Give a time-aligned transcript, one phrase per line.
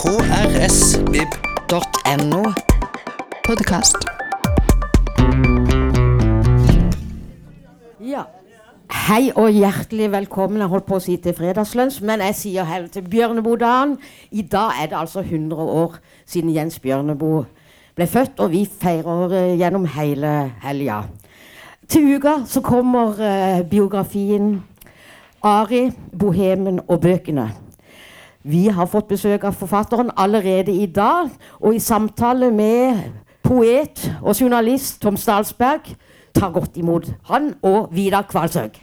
[0.00, 1.32] krsvib.no.
[3.44, 3.96] Podkast.
[8.00, 8.22] Ja.
[9.08, 10.60] Hei og hjertelig velkommen.
[10.62, 13.98] Jeg holdt på å si til fredagslunsj, men jeg sier hei til Bjørneboe-dagen.
[14.32, 17.44] I dag er det altså 100 år siden Jens Bjørneboe
[17.92, 20.32] ble født, og vi feirer eh, gjennom hele
[20.64, 21.02] helga.
[21.92, 24.64] Til uka så kommer uh, biografien
[25.44, 27.69] Ari, Bohemen og bøkene.
[28.42, 31.28] Vi har fått besøk av forfatteren allerede i dag,
[31.60, 33.02] og i samtale med
[33.44, 35.90] poet og journalist Tom Stalsberg
[36.34, 38.78] tar godt imot han og Vidar Kvalsøk.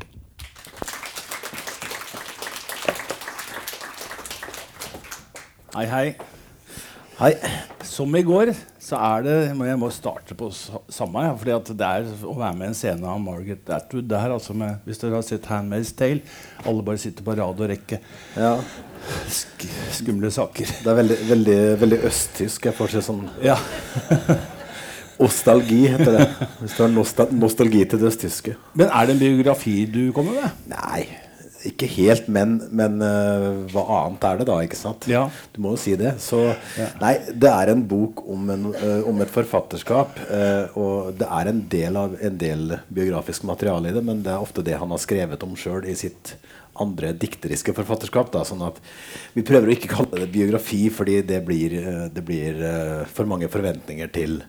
[5.73, 6.05] Hei, hei.
[7.17, 7.33] Hei.
[7.81, 8.53] Som i går
[8.87, 9.35] så er det
[9.67, 11.25] Jeg må starte på samme.
[11.25, 14.31] Ja, fordi at det er å være med i en scene av Margaret Atwood der,
[14.31, 16.21] altså med, Hvis dere har sett 'Handmaid's Tale',
[16.65, 17.99] alle bare sitter på rad og rekke.
[18.37, 18.57] Ja,
[19.29, 20.65] Sk skumle saker.
[20.83, 22.65] det er veldig, veldig, veldig østtysk.
[22.65, 23.57] Jeg får se sånn Ja.
[25.19, 26.25] Ostalgi, heter det.
[26.61, 28.55] Hvis du har nostal nostalgi til det østtyske.
[28.77, 30.51] Men er det en biografi du kommer med?
[30.69, 31.07] Nei,
[31.65, 35.07] ikke helt, men, men uh, hva annet er det da, ikke sant?
[35.09, 35.23] Ja.
[35.53, 36.15] Du må jo si det.
[36.21, 36.41] Så
[37.01, 40.19] Nei, det er en bok om, en, uh, om et forfatterskap.
[40.29, 44.35] Uh, og det er en del av en del biografisk materiale i det, men det
[44.35, 46.35] er ofte det han har skrevet om sjøl i sitt
[46.77, 48.29] andre dikteriske forfatterskap.
[48.35, 48.77] Da, sånn at
[49.33, 51.73] Vi prøver å ikke kalle det biografi, fordi det blir,
[52.13, 52.61] det blir
[53.09, 54.39] for mange forventninger til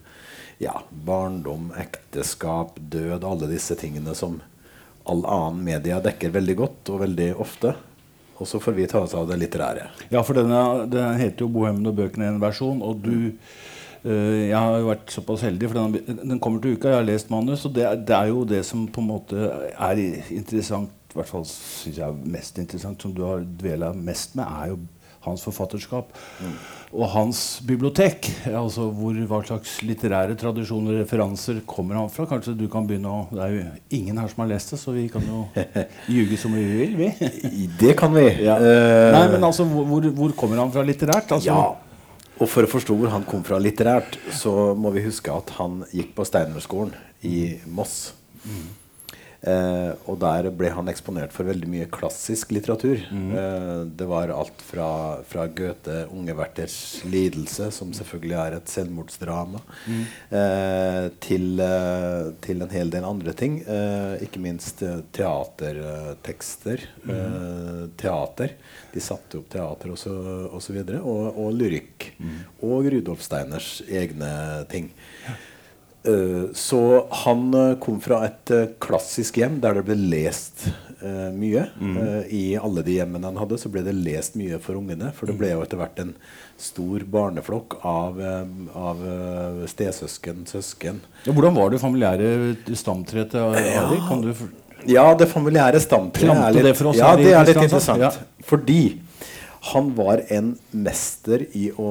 [0.59, 4.41] ja, barndom, ekteskap, død, alle disse tingene som
[5.09, 7.75] all annen media dekker veldig godt og veldig ofte.
[8.39, 9.89] Og så får vi ta oss av det litterære.
[10.13, 12.83] Ja, for denne, den heter jo 'Bohemen og bøkene' i en versjon.
[12.83, 13.33] Og du
[14.05, 16.89] øh, Jeg har jo vært såpass heldig, for den, den kommer til uka.
[16.89, 20.05] Jeg har lest manus, og det, det er jo det som på en måte er
[20.31, 24.45] interessant, i hvert fall syns jeg er mest interessant, som du har dvela mest med,
[24.45, 24.79] er jo
[25.27, 26.13] hans forfatterskap.
[26.89, 28.31] Og hans bibliotek.
[28.49, 32.25] Altså hvor, hva slags litterære tradisjoner og referanser kommer han fra?
[32.31, 33.65] Kanskje du kan begynne å Det er jo
[33.99, 35.43] ingen her som har lest det, så vi kan jo
[36.15, 37.11] ljuge som vi vil, vi.
[37.81, 38.25] Det kan vi.
[38.47, 38.57] Ja.
[38.57, 41.29] Uh, Nei, men altså, hvor, hvor- kommer han fra litterært?
[41.37, 41.61] Altså, ja.
[42.39, 45.81] Og for å forstå hvor han kom fra litterært, så må vi huske at han
[45.93, 46.95] gikk på Steinerskolen
[47.27, 48.13] i Moss.
[49.39, 52.99] Eh, og der ble han eksponert for veldig mye klassisk litteratur.
[52.99, 54.89] Eh, det var alt fra,
[55.23, 59.61] fra Goethe, 'Unge verters lidelse', som selvfølgelig er et selvmordsdrama,
[60.35, 63.61] eh, til, eh, til en hel del andre ting.
[63.63, 66.83] Eh, ikke minst eh, teatertekster.
[67.09, 68.57] Eh, teater.
[68.93, 70.15] De satte opp teater og så,
[70.51, 70.99] og så videre.
[70.99, 72.11] Og, og lyrikk.
[72.67, 74.91] Og Rudolf Steiners egne ting.
[75.29, 75.47] Eh,
[76.57, 76.81] så
[77.25, 80.67] han eh, kom fra et eh, klassisk hjem der det ble lest
[81.03, 81.65] eh, mye.
[81.79, 85.11] Eh, I alle de hjemmene han hadde, så ble det lest mye for ungene.
[85.17, 86.15] For det ble jo etter hvert en
[86.59, 91.03] stor barneflokk av, eh, av eh, stesøsken, søsken.
[91.27, 92.31] Ja, hvordan var det familiære
[92.79, 94.01] stamtreet til Ari?
[94.09, 94.33] Kan du
[94.89, 96.39] Ja, det familiære stamtreet er
[96.97, 97.99] ja, det er litt interessant.
[97.99, 98.19] interessant.
[98.47, 98.83] Fordi
[99.73, 101.91] han var en mester i å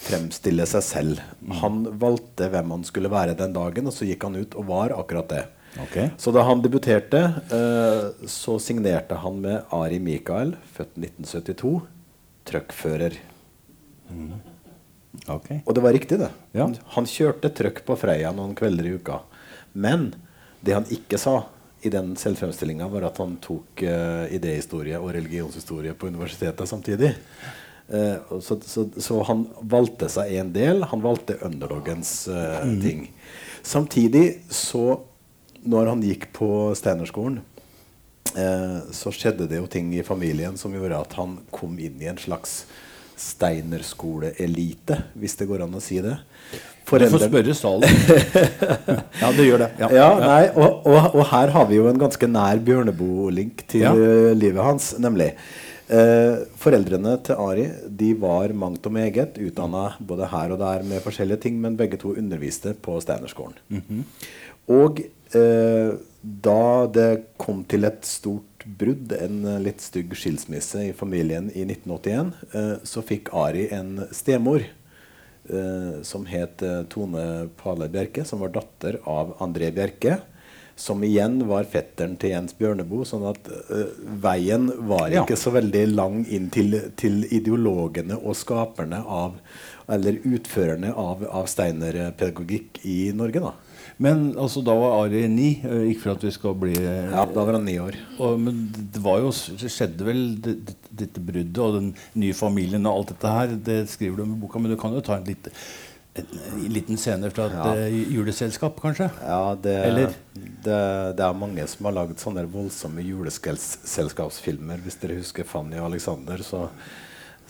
[0.00, 1.22] fremstille seg selv.
[1.60, 4.94] Han valgte hvem han skulle være den dagen, og så gikk han ut og var
[4.96, 5.42] akkurat det.
[5.84, 6.10] Okay.
[6.18, 7.20] Så da han debuterte,
[7.54, 11.74] eh, så signerte han med Ari Mikael, født 1972,
[12.48, 13.20] truckfører.
[15.26, 15.60] Okay.
[15.64, 16.30] Og det var riktig, det.
[16.52, 16.64] Ja.
[16.64, 19.20] Han, han kjørte trøkk på Freia noen kvelder i uka.
[19.72, 20.10] Men
[20.64, 21.42] det han ikke sa
[21.86, 27.14] i den selvfremstillinga, var at han tok uh, idéhistorie og religionshistorie på universitetet samtidig.
[27.90, 30.84] Eh, så, så, så han valgte seg en del.
[30.92, 33.08] Han valgte underdogens eh, ting.
[33.66, 35.00] Samtidig så,
[35.66, 37.40] når han gikk på Steinerskolen,
[38.38, 42.10] eh, så skjedde det jo ting i familien som gjorde at han kom inn i
[42.12, 42.62] en slags
[43.20, 46.14] Steinerskoleelite, hvis det går an å si det.
[46.88, 47.90] Du får spørre salen.
[49.20, 49.68] ja, det gjør det.
[49.82, 49.90] Ja.
[49.92, 53.92] ja, nei, og, og, og her har vi jo en ganske nær Bjørneboe-link til Ja.
[54.32, 55.34] livet hans, nemlig.
[55.90, 57.64] Eh, foreldrene til Ari
[57.98, 61.98] de var mangt og meget utdanna både her og der med forskjellige ting, men begge
[61.98, 63.56] to underviste på Steinerskolen.
[64.70, 65.02] Og
[65.34, 65.90] eh,
[66.22, 67.10] da det
[67.40, 68.44] kom til et stort
[68.78, 74.62] brudd, en litt stygg skilsmisse i familien i 1981, eh, så fikk Ari en stemor
[74.62, 80.20] eh, som het eh, Tone Pale Bjerke, som var datter av André Bjerke.
[80.80, 83.04] Som igjen var fetteren til Jens Bjørneboe.
[83.08, 83.82] Sånn at uh,
[84.24, 85.22] veien var Ja.
[85.26, 89.36] ikke så veldig lang inn til, til ideologene og skaperne av
[89.90, 93.50] Eller utførerne av, av Steiner-pedagogikk i Norge, da.
[94.00, 95.48] Men altså, da var Ari ni.
[95.66, 97.98] eh, Ikke for at vi skal bli eh, Ja, da var han ni år.
[98.18, 98.62] og, Men
[98.94, 102.96] det var jo Det skjedde vel Det, det- dette bruddet og den nye familien og
[103.00, 103.52] alt dette her.
[103.56, 105.48] Det skriver du om i boka, men du kan jo ta en, litt,
[106.20, 107.74] en, en liten scene fra et Ja.
[107.74, 109.08] eh, juleselskap, kanskje?
[109.24, 110.14] Ja, det, Eller?
[110.36, 110.78] det,
[111.18, 114.80] det er mange som har lagd sånne voldsomme juleselskapsfilmer.
[114.84, 116.66] Hvis dere husker Fanny og Alexander, så,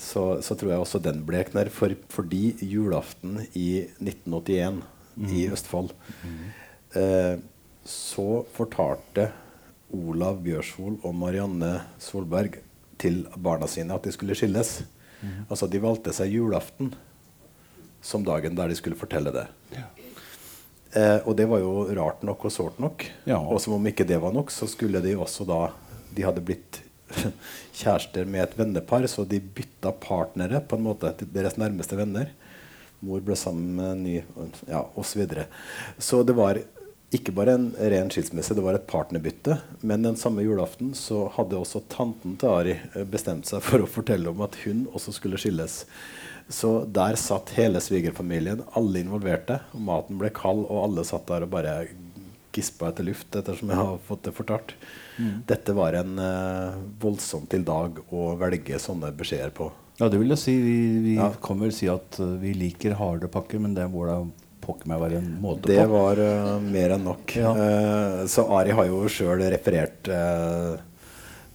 [0.00, 1.70] så, så tror jeg også den blekner.
[1.74, 4.82] For, fordi julaften i 1981
[5.34, 5.90] i Østfold
[6.96, 7.36] eh,
[7.84, 9.30] så fortalte
[9.96, 12.60] Olav Bjørsvold og Marianne Solberg
[13.00, 14.82] til barna sine at de skulle skilles.
[15.50, 16.92] Altså De valgte seg julaften
[18.02, 19.46] som dagen der de skulle fortelle det.
[20.92, 23.04] Eh, og det var jo rart nok og sårt nok.
[23.28, 23.38] Ja.
[23.38, 25.68] Og som om ikke det var nok, så skulle de også da
[26.10, 26.80] De hadde blitt
[27.80, 32.32] kjærester med et vennepar, så de bytta partnere på en måte til deres nærmeste venner.
[33.06, 34.16] Mor ble sammen med en ny
[34.68, 35.12] Ja, osv.
[35.12, 35.46] Så, videre.
[35.98, 36.58] så det var
[37.10, 39.56] ikke bare en ren skilsmisse, det var et partnerbytte.
[39.82, 43.88] Men den samme julaften så hadde også tanten til Ari eh, bestemt seg for å
[43.90, 45.84] fortelle om at hun også skulle skilles.
[46.50, 49.60] Så der satt hele svigerfamilien, alle involverte.
[49.74, 51.74] og Maten ble kald, og alle satt der og bare
[52.54, 54.72] gispa etter luft, ettersom jeg har fått det fortalt.
[55.46, 59.68] Dette var en uh, voldsom til dag å velge sånne beskjeder på.
[60.00, 60.54] Ja, det vil jeg si.
[60.64, 61.28] Vi, vi Ja.
[61.44, 64.16] kan vel si at eh, vi liker harde pakker, men det må da
[64.60, 65.90] pokker meg være en måte Det på.
[65.94, 67.34] var uh, mer enn nok.
[67.38, 67.54] Ja.
[67.56, 70.78] Uh, så Ari har jo sjøl referert uh,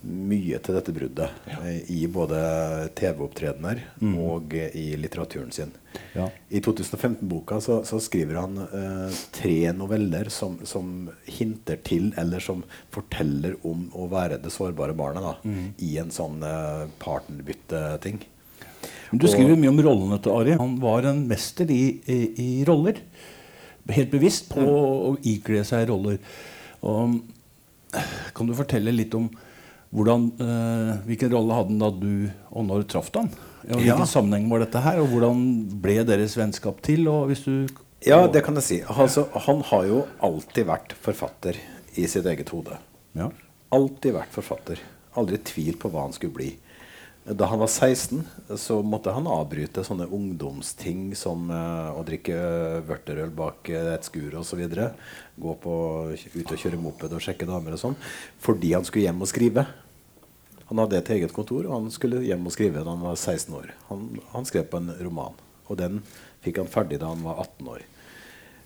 [0.05, 1.59] mye til dette bruddet ja.
[1.91, 2.37] i både
[2.97, 3.81] TV-opptredener
[4.21, 5.71] og eh, i litteraturen sin.
[6.13, 6.27] Ja.
[6.49, 12.63] I 2015-boka så, så skriver han eh, tre noveller som, som hinter til, eller som
[12.93, 15.35] forteller om å være det sårbare barnet da,
[15.81, 18.21] i en sånn uh, partnerbytteting.
[19.11, 20.55] Men Du skriver mye om rollene til Ari.
[20.59, 22.99] Han var en mester i, i, i roller.
[23.93, 26.17] Helt bevisst på å ikle seg roller.
[26.85, 27.19] Og,
[28.35, 29.29] kan du fortelle litt om
[29.95, 33.29] hvordan, eh, hvilken rolle hadde han da du og når traff han?
[33.65, 34.09] Ja, hvilken Ja.
[34.09, 34.99] sammenheng var dette her?
[34.99, 35.45] Og hvordan
[35.81, 37.07] ble deres vennskap til?
[37.07, 37.67] Og hvis du
[38.05, 38.81] Ja, det kan jeg si.
[38.81, 41.55] Altså, han har jo alltid vært forfatter
[41.95, 42.77] i sitt eget hode.
[43.15, 43.29] Ja.
[43.71, 44.77] Alltid vært forfatter.
[45.15, 46.51] Aldri tvil på hva han skulle bli.
[47.25, 48.23] Da han var 16,
[48.55, 52.35] så måtte han avbryte sånne ungdomsting som uh, å drikke
[52.85, 54.61] vørterøl bak eh, et skur osv.
[55.41, 55.77] Gå på,
[56.13, 57.97] ut og kjøre moped og sjekke damer og sånn.
[58.45, 59.65] Fordi han skulle hjem og skrive.
[60.69, 63.57] Han hadde et eget kontor, og han skulle hjem og skrive da han var 16
[63.57, 63.73] år.
[63.89, 64.05] Han,
[64.35, 66.03] han skrev på en roman, og den
[66.45, 67.89] fikk han ferdig da han var 18 år.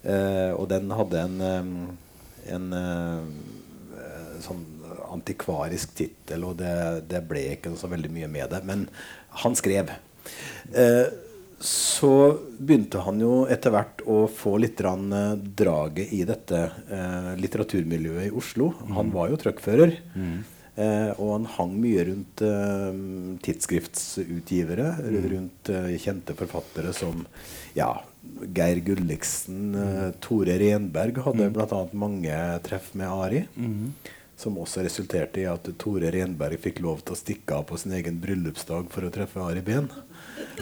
[0.04, 3.24] Uh, og den hadde en, eh, en uh,
[4.44, 4.62] sånn
[5.16, 6.76] antikvarisk tittel, og det,
[7.10, 8.62] det ble ikke så veldig mye med det.
[8.68, 8.86] Men
[9.44, 9.92] han skrev.
[10.74, 11.08] Eh,
[11.60, 12.14] så
[12.60, 18.30] begynte han jo etter hvert å få litt grann, eh, draget i dette eh, litteraturmiljøet
[18.30, 18.72] i Oslo.
[18.96, 19.98] Han var jo truckfører.
[20.80, 22.42] Eh, og han hang mye rundt
[23.44, 24.94] tidsskriftsutgivere,
[25.34, 27.26] rundt eh, kjente forfattere som
[27.76, 27.90] ja,
[28.56, 31.82] Geir Gulliksen, eh, Tore Renberg hadde blant bl.a.
[31.92, 33.44] mange treff med Ari.
[34.40, 37.92] Som også resulterte i at Tore Renberg fikk lov til å stikke av på sin
[37.98, 39.90] egen bryllupsdag for å treffe Ari Behn.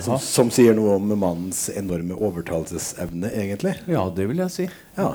[0.02, 3.76] Som, som sier noe om mannens enorme overtalelsesevne, egentlig.
[3.86, 4.66] ja, det vil jeg si.
[4.98, 5.12] Ja.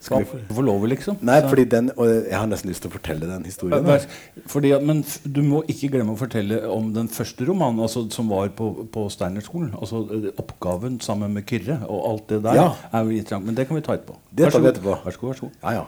[0.00, 1.18] Skal vi få- lov, liksom.
[1.20, 3.84] Nei, fordi den, og jeg har nesten lyst til å fortelle den historien.
[3.84, 4.06] Vær-
[4.48, 8.48] Fordi, men du må ikke glemme å fortelle om den første romanen altså, som var
[8.48, 9.74] på, på Steinerskolen.
[9.76, 12.54] Altså eh, oppgaven sammen med Kyrre og alt det der.
[12.54, 12.68] Ja.
[12.92, 14.16] er jo interessant, Men det kan vi ta etterpå.
[14.32, 14.96] Det tar vi etterpå.
[15.04, 15.34] Vær så god.
[15.34, 15.58] Vær så god.
[15.62, 15.86] Ja, ja.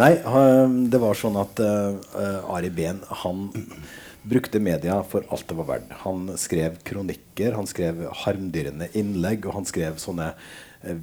[0.00, 0.14] Nei,
[0.88, 3.50] det var sånn at uh, Ari Behn han
[4.28, 5.92] brukte media for alt det var verdt.
[6.04, 10.32] Han skrev kronikker, han skrev harmdirrende innlegg, og han skrev sånne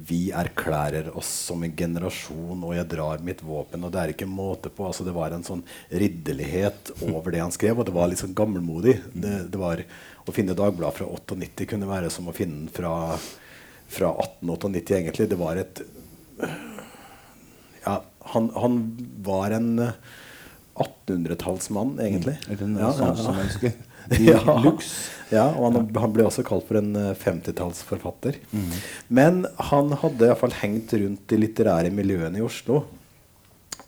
[0.08, 3.84] Vi erklærer oss som en generasjon, og jeg drar mitt våpen.
[3.84, 4.86] Og det er ikke måte på.
[4.88, 8.36] altså Det var en sånn ridderlighet over det han skrev, og det var litt sånn
[8.36, 8.96] gammelmodig.
[9.12, 9.84] Det, det var,
[10.26, 12.94] Å finne Dagbladet fra 98 kunne være som å finne den fra,
[13.86, 15.28] fra 1898, egentlig.
[15.30, 15.84] Det var et
[17.86, 18.00] ja,
[18.32, 18.80] han, han
[19.22, 19.92] var en eh,
[20.74, 22.36] 1800-tallsmann, egentlig.
[22.48, 23.70] Eller en Ja, ja, ja.
[24.28, 24.40] Ja.
[24.62, 24.90] Lux.
[25.32, 28.36] Ja, og han, han ble også kalt for en eh, 50-tallsforfatter.
[29.08, 32.84] Men han hadde iallfall hengt rundt de litterære miljøene i Oslo.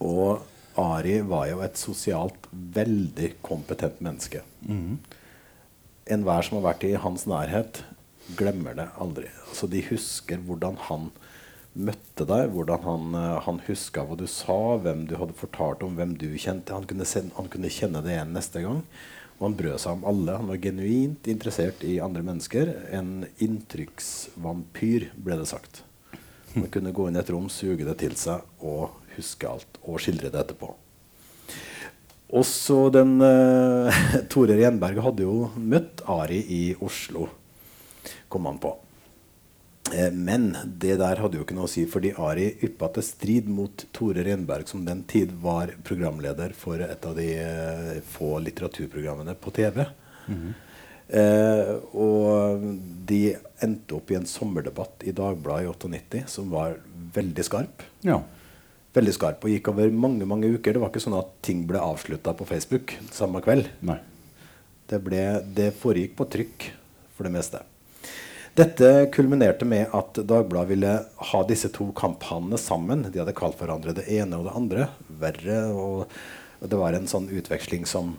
[0.03, 0.43] Og
[0.79, 4.43] Ari var jo et sosialt veldig kompetent menneske.
[6.09, 7.83] Enhver som har vært i hans nærhet,
[8.39, 9.29] glemmer det aldri.
[9.49, 11.09] Altså, de husker hvordan han
[11.79, 15.95] møtte deg, hvordan han, eh, han huska hva du sa, hvem du hadde fortalt om,
[15.99, 16.75] hvem du kjente.
[16.75, 17.07] Han kunne,
[17.37, 18.83] han kunne kjenne det igjen neste gang.
[19.39, 20.35] Og han brød seg om alle.
[20.41, 22.73] Han var genuint interessert i andre mennesker.
[22.95, 25.85] En inntrykksvampyr, ble det sagt.
[26.57, 29.81] Han kunne gå inn i et rom, suge det til seg og huske alt.
[29.87, 30.73] Og skildre det etterpå.
[32.39, 34.03] Også den uh,
[34.33, 37.31] Tore Renberg hadde jo møtt Ari i Oslo,
[38.29, 38.75] kom han på.
[39.95, 43.51] Eh, men det der hadde jo ikke noe å si, fordi Ari yppa til strid
[43.53, 49.37] mot Tore Renberg, som den tid var programleder for et av de eh, få litteraturprogrammene
[49.41, 49.85] på TV.
[51.09, 52.65] Eh, og
[53.09, 53.23] de
[53.65, 56.77] endte opp i en sommerdebatt i Dagbladet i 98 som var
[57.15, 57.87] veldig skarp.
[58.05, 58.21] Ja.
[58.97, 60.75] Veldig skarp og gikk over mange mange uker.
[60.75, 63.71] Det var ikke sånn at ting ble avslutta på Facebook samme kveld.
[63.89, 63.99] Nei.
[64.89, 65.25] Det, ble,
[65.57, 66.71] det foregikk på trykk
[67.17, 67.65] for det meste.
[68.59, 70.93] Dette kulminerte med at Dagbladet ville
[71.31, 73.05] ha disse to kamphanene sammen.
[73.07, 74.89] De hadde kalt hverandre det ene og det andre.
[75.21, 75.59] Verre.
[75.71, 76.17] Og,
[76.67, 78.17] det var en sånn utveksling som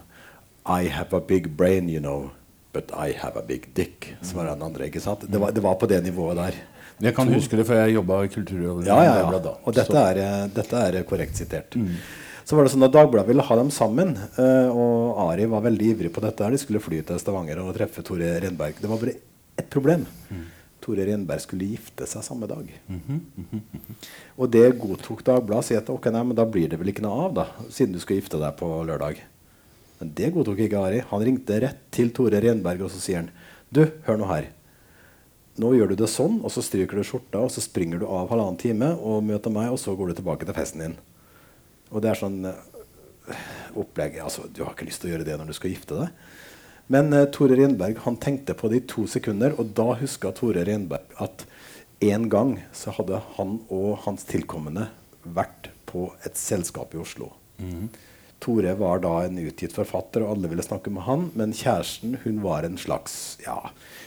[0.63, 2.29] I have a big brain, you know.
[2.72, 4.88] But I have a big dick, svarer den andre.
[4.88, 5.25] ikke sant?
[5.27, 6.60] Det var, det var på det nivået der.
[7.01, 8.88] Jeg kan huske det, for jeg jobba i Kulturrådet.
[8.88, 9.39] Ja, ja, ja.
[9.43, 9.55] da.
[9.65, 11.75] Og dette er, eh, dette er korrekt sitert.
[12.46, 14.15] Så var det sånn at Dagbladet ville ha dem sammen.
[14.39, 16.48] eh, og Ari var veldig ivrig på dette.
[16.51, 18.79] De skulle fly til Stavanger og treffe Tore Renberg.
[18.79, 19.17] Det var bare
[19.60, 20.06] ett problem.
[20.80, 22.70] Tore Renberg skulle gifte seg samme dag.
[24.39, 25.68] Og det godtok Dagbladet.
[25.68, 28.00] Sier at okay, nei, men da blir det vel ikke noe av, da, siden du
[28.01, 29.20] skal gifte deg på lørdag.
[30.00, 31.04] Men det godtok ikke Ari.
[31.12, 33.34] Han ringte rett til Tore Renberg og så sier han,
[33.70, 34.48] du, hør nå her.
[35.60, 38.30] Nå gjør du det sånn, og så stryker du skjorta, og så springer du av
[38.32, 40.96] halvannen time og møter meg, og så går du tilbake til festen din.
[41.92, 43.42] Og det er sånn eh,
[43.80, 46.24] opplegg altså, Du har ikke lyst til å gjøre det når du skal gifte deg.
[46.89, 50.65] Men eh, Tore Renberg han tenkte på det i to sekunder, og da huska Tore
[50.65, 51.46] Renberg at
[52.00, 54.88] en gang så hadde han og hans tilkommende
[55.24, 57.34] vært på et selskap i Oslo.
[58.39, 61.25] Tore var da en utgitt forfatter, og alle ville snakke med han.
[61.38, 63.58] Men kjæresten hun var en slags ja,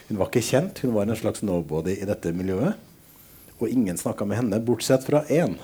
[0.09, 2.81] Hun var ikke kjent, hun var en slags nobody i dette miljøet.
[3.61, 5.59] Og ingen snakka med henne, bortsett fra én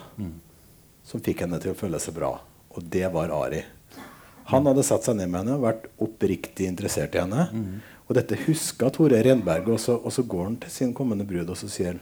[1.09, 2.35] som fikk henne til å føle seg bra.
[2.77, 3.65] Og det var Ari.
[4.49, 7.49] Han hadde satt seg ned med henne og vært oppriktig interessert i henne.
[8.09, 11.51] Og dette huska Tore Renberg, og så, og så går han til sin kommende brud
[11.53, 11.99] og så sier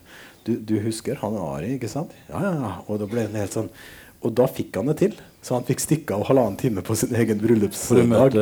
[0.46, 2.12] du, du husker han Ari, ikke sant?
[2.28, 2.74] Ja, ja, ja.
[2.86, 3.72] Og da ble han helt sånn
[4.22, 5.16] Og da fikk han det til.
[5.42, 8.38] Så han fikk stikke av halvannen time på sin egen bryllupsdag for,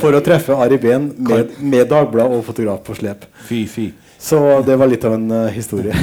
[0.00, 3.26] for å treffe Ari Behn med, med Dagblad og fotograf på slep.
[3.46, 3.90] Fy, fy.
[4.20, 5.94] Så det var litt av en uh, historie.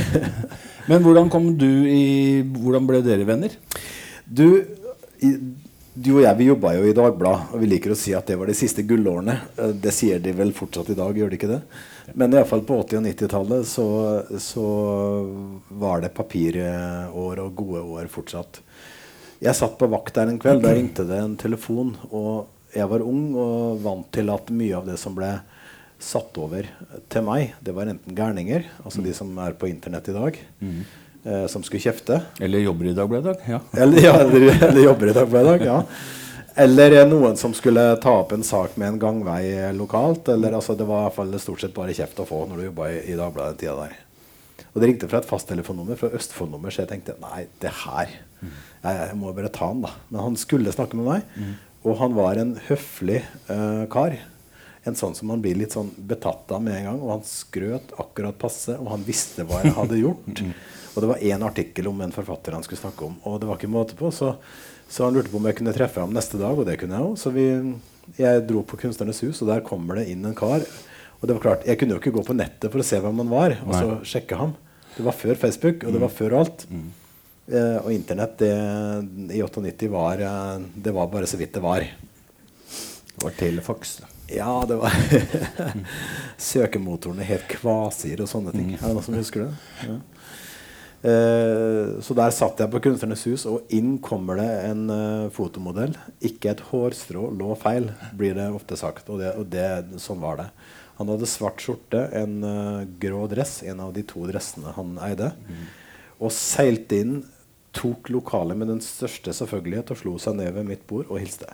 [0.89, 2.05] Men hvordan kom du i
[2.47, 3.57] Hvordan ble dere venner?
[4.23, 4.63] Du,
[5.19, 5.33] i,
[5.97, 8.35] du og jeg vi jobba jo i Dagbladet, og vi liker å si at det
[8.37, 9.35] var de siste gullårene.
[9.57, 11.61] Eh, Det sier de vel fortsatt i dag, gjør de ikke det?
[12.15, 13.87] Men iallfall på 80- og 90-tallet så,
[14.39, 14.65] så
[15.81, 17.11] var det papirår
[17.41, 18.61] og gode år fortsatt.
[19.43, 20.63] Jeg satt på vakt der en kveld.
[20.63, 21.91] Da ringte det en telefon.
[22.09, 25.33] Og jeg var ung og vant til at mye av det som ble
[25.99, 26.65] satt over
[27.09, 30.35] til meg, det var enten gærninger, altså de som er på internett i dag,
[31.27, 32.21] eh, som skulle kjefte.
[32.39, 33.51] Eller jobber i Dagbladet i dag?
[33.51, 33.83] Ja.
[33.83, 35.67] Eller, ja, eller, eller jobber i Dagbladet i dag.
[35.67, 35.83] Ja.
[36.63, 39.43] Eller eh, noen som skulle ta opp en sak med en gangvei
[39.77, 40.31] lokalt.
[40.33, 42.67] Eller, altså, det var i hvert fall stort sett bare kjeft å få når du
[42.71, 43.99] jobba i, i Dagbladet den tida der.
[44.71, 48.93] Og det ringte fra et fasttelefonnummer, fra Østfold-nummer, så jeg tenkte nei, det her jeg,
[48.93, 49.93] jeg må bare ta han, da.
[50.11, 51.53] Men han skulle snakke med meg,
[51.87, 54.17] og han var en høflig uh, kar.
[54.87, 56.99] En sånn som man blir litt sånn betatt av med en gang.
[57.03, 60.43] Og han skrøt akkurat passe, og han visste hva jeg hadde gjort.
[60.97, 63.59] Og det var én artikkel om en forfatter han skulle snakke om, og det var
[63.59, 64.09] ikke måte på.
[64.09, 64.31] Så,
[64.89, 67.05] så han lurte på om jeg kunne treffe ham neste dag, og det kunne jeg
[67.05, 67.19] òg.
[67.21, 67.43] Så vi,
[68.17, 70.65] jeg dro på Kunstnernes hus, og der kommer det inn en kar.
[71.19, 73.21] Og det var klart, Jeg kunne jo ikke gå på nettet for å se hvem
[73.21, 74.57] han var, og så sjekke ham.
[74.97, 76.65] Det var før Facebook, og det var før alt.
[77.47, 78.51] Eh, og Internett det,
[79.37, 81.85] i 98 var eh, Det var bare så vidt det var.
[81.85, 83.99] Det var Telefax.
[84.33, 84.91] Ja, det var
[86.49, 88.73] Søkemotorene het Kvasir og sånne ting.
[88.75, 89.51] Er det noen som husker det?
[89.85, 89.99] Ja.
[91.05, 95.93] Eh, så der satt jeg på Kunstnernes hus, og inn kommer det en eh, fotomodell.
[96.25, 99.09] Ikke et hårstrå lå feil, blir det ofte sagt.
[99.13, 99.67] Og, det, og det,
[100.01, 100.49] sånn var det.
[100.97, 105.31] Han hadde svart skjorte, en eh, grå dress, en av de to dressene han eide.
[106.17, 107.17] Og seilte inn,
[107.77, 111.51] tok lokalet med den største selvfølgelighet og slo seg ned ved mitt bord og hilste.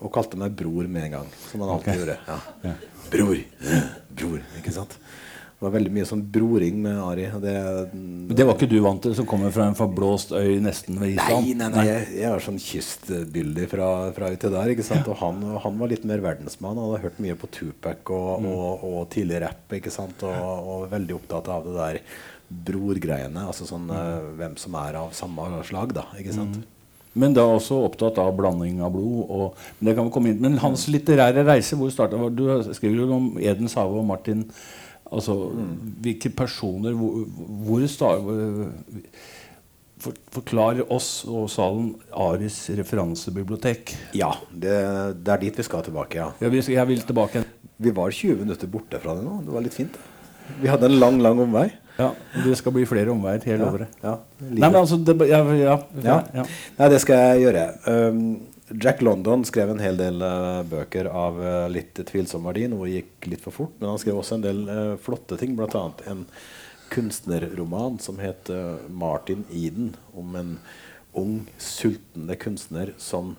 [0.00, 2.16] Og kalte meg bror med en gang, som han alltid gjorde.
[2.64, 2.74] Ja.
[3.12, 3.38] Bror.
[4.16, 4.96] Bror, ikke sant?
[5.56, 7.26] Det var veldig mye sånn broring med Ari.
[7.40, 7.52] Det,
[7.88, 11.14] Det, det var ikke du vant til, som kommer fra en forblåst øy nesten ved
[11.14, 11.46] Island?
[11.48, 14.74] Nei, nei, nei, jeg, jeg er sånn kystbilde fra, fra til der.
[14.74, 15.08] ikke sant?
[15.08, 16.76] Og han, han var litt mer verdensmann.
[16.76, 19.64] Han hadde hørt mye på Tupac og, og, og tidlig rapp.
[19.80, 20.28] ikke sant?
[20.28, 22.02] Og, og veldig opptatt av det der
[22.68, 23.48] brorgreiene.
[23.48, 24.32] Altså sånn mm.
[24.36, 26.04] hvem som er av samme slag, da.
[26.20, 26.60] ikke sant?
[27.16, 29.22] Men da også opptatt av blanding av blod.
[29.24, 30.42] Og, men, det kan vi komme inn.
[30.44, 32.44] men hans litterære reise, hvor starta Du
[32.76, 34.50] skriver jo om Edens hage og Martin.
[35.12, 35.34] Altså,
[36.02, 37.26] Hvilke personer Hvor,
[37.66, 38.18] hvor star,
[40.02, 43.94] for, Forklar oss og salen Aris referansebibliotek.
[44.18, 44.74] Ja, det,
[45.24, 46.26] det er dit vi skal tilbake, ja.
[46.42, 47.44] Ja, vi, jeg vil tilbake.
[47.80, 49.38] Vi var 20 minutter borte fra det nå.
[49.46, 49.96] Det var litt fint.
[50.60, 51.70] Vi hadde en lang, lang omvei.
[51.96, 52.10] Ja,
[52.44, 53.40] Det skal bli flere omveier.
[53.40, 53.88] Jeg lover det.
[54.04, 56.44] Ja, Nei, men altså det, ja, ja, ja, Ja.
[56.76, 57.64] Nei, det skal jeg gjøre.
[57.88, 58.20] Um,
[58.68, 62.66] Jack London skrev en hel del uh, bøker av uh, litt tvilsom verdi.
[62.70, 63.76] Noe gikk litt for fort.
[63.78, 65.54] Men han skrev også en del uh, flotte ting.
[65.58, 66.24] Blant annet en
[66.90, 68.50] kunstnerroman som het
[68.90, 69.94] Martin Eden.
[70.14, 70.52] Om en
[71.18, 73.34] ung, sultende kunstner som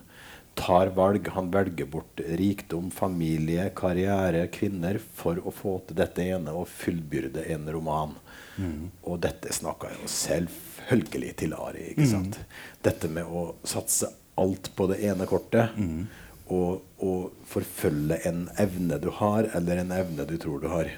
[0.58, 1.28] tar valg.
[1.32, 7.44] Han velger bort rikdom, familie, karriere, kvinner for å få til dette ene og fullbyrde
[7.54, 8.16] en roman.
[8.56, 8.88] Mm.
[9.04, 11.92] Og dette snakka jo selvfølgelig til Ari.
[11.92, 12.40] ikke sant?
[12.40, 12.56] Mm.
[12.88, 15.76] Dette med å satse alt på det ene kortet.
[15.76, 16.06] Mm.
[16.48, 20.90] Og, og, forfølge en evne du har, eller en evne du tror du har.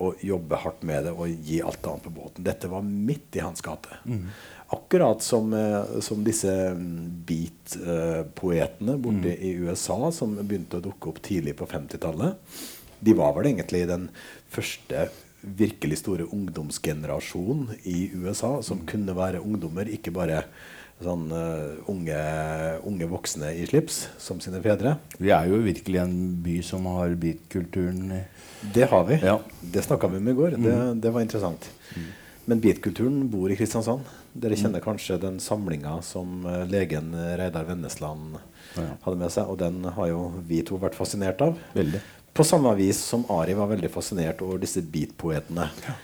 [0.00, 2.46] Og jobbe hardt med det og gi alt annet på båten.
[2.46, 4.00] Dette var midt i hans gate.
[4.06, 4.28] Mm.
[4.72, 9.40] Akkurat som, eh, som disse mm, beat-poetene borte mm.
[9.42, 12.38] i USA som begynte å dukke opp tidlig på 50-tallet.
[13.00, 14.08] De var vel egentlig den
[14.52, 15.08] første
[15.40, 18.86] virkelig store ungdomsgenerasjonen i USA som mm.
[18.92, 20.44] kunne være ungdommer, ikke bare
[21.04, 22.20] sånn uh, unge,
[22.88, 24.96] unge, voksne i slips som sine fedre.
[25.18, 28.12] Vi er jo virkelig en by som har beat-kulturen.
[28.74, 29.20] Det har vi.
[29.24, 29.38] Ja.
[29.60, 30.58] Det snakka vi om i går.
[30.58, 30.66] Mm.
[30.66, 30.76] Det,
[31.06, 31.70] det, var interessant.
[31.96, 32.10] Mm.
[32.50, 34.04] Men beat-kulturen bor i Kristiansand.
[34.32, 34.62] Dere mm.
[34.62, 38.36] kjenner kanskje den samlinga som uh, legen Reidar Vennesland
[38.76, 38.90] ja.
[39.06, 39.48] hadde med seg.
[39.48, 41.56] Og den har jo vi to vært fascinert av.
[41.76, 42.04] Veldig.
[42.36, 45.66] På samme vis som Ari var veldig fascinert over disse beat-poetene.
[45.88, 45.96] Ja.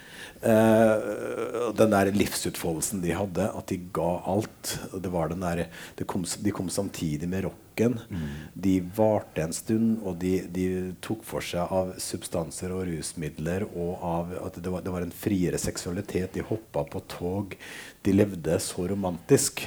[0.43, 4.75] Uh, den der livsutfoldelsen de hadde, at de ga alt.
[4.93, 5.67] Det var den der,
[5.97, 7.99] det kom, de kom samtidig med rocken.
[8.09, 8.27] Mm.
[8.55, 10.67] De varte en stund, og de, de,
[11.05, 13.67] tok for seg av substanser og rusmidler.
[13.73, 16.35] Og av at det var, det var en friere seksualitet.
[16.37, 17.59] De hoppa på tog.
[18.05, 19.67] De levde så romantisk.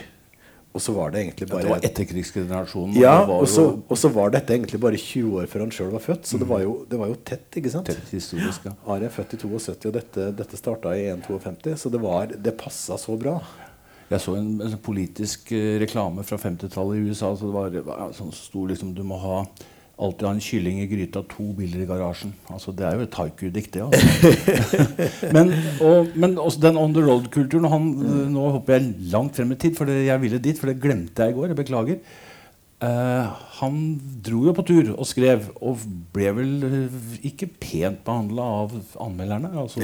[0.70, 2.98] Og så var det egentlig bare ja, Det var etterkrigsgenerasjonen.
[3.02, 6.04] Ja, og, så, og, så, var dette egentlig bare 20 år før han sjøl var
[6.04, 6.28] født.
[6.30, 6.44] Så mm.
[6.44, 7.48] det, var jo, det, var jo, tett.
[7.58, 7.90] ikke sant?
[7.90, 8.76] Tett historisk, ja.
[8.94, 11.74] Ari er født i 72, og dette, dette starta i 1,52.
[11.82, 13.40] Så det, var, det passa så bra.
[14.10, 17.34] Jeg så en, en politisk uh, reklame fra 50-tallet i USA.
[17.34, 19.42] så det var, var sånn stor liksom, Du må ha
[20.00, 22.32] alltid ha en kylling i gryta, to biler i garasjen.
[22.54, 23.84] Altså, det er jo et haiku-dikt, det.
[23.84, 24.80] Altså.
[25.36, 25.54] men,
[25.86, 28.32] og, men, den on the road-kulturen mm.
[28.34, 31.28] Nå hopper jeg langt frem i tid, for det, jeg ville dit, for det glemte
[31.28, 31.52] jeg i går.
[31.52, 32.02] Jeg beklager.
[32.80, 33.28] Uh,
[33.60, 33.80] han
[34.24, 35.82] dro jo på tur og skrev, og
[36.16, 39.52] ble vel uh, ikke pent behandla av anmelderne.
[39.66, 39.84] Altså.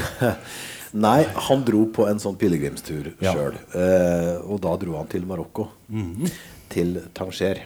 [1.05, 3.35] Nei, han dro på en sånn pilegrimstur ja.
[3.35, 3.59] sjøl.
[3.75, 5.67] Uh, eh, og da dro han til Marokko.
[5.91, 6.35] Mm -hmm.
[6.71, 7.65] Til Tanger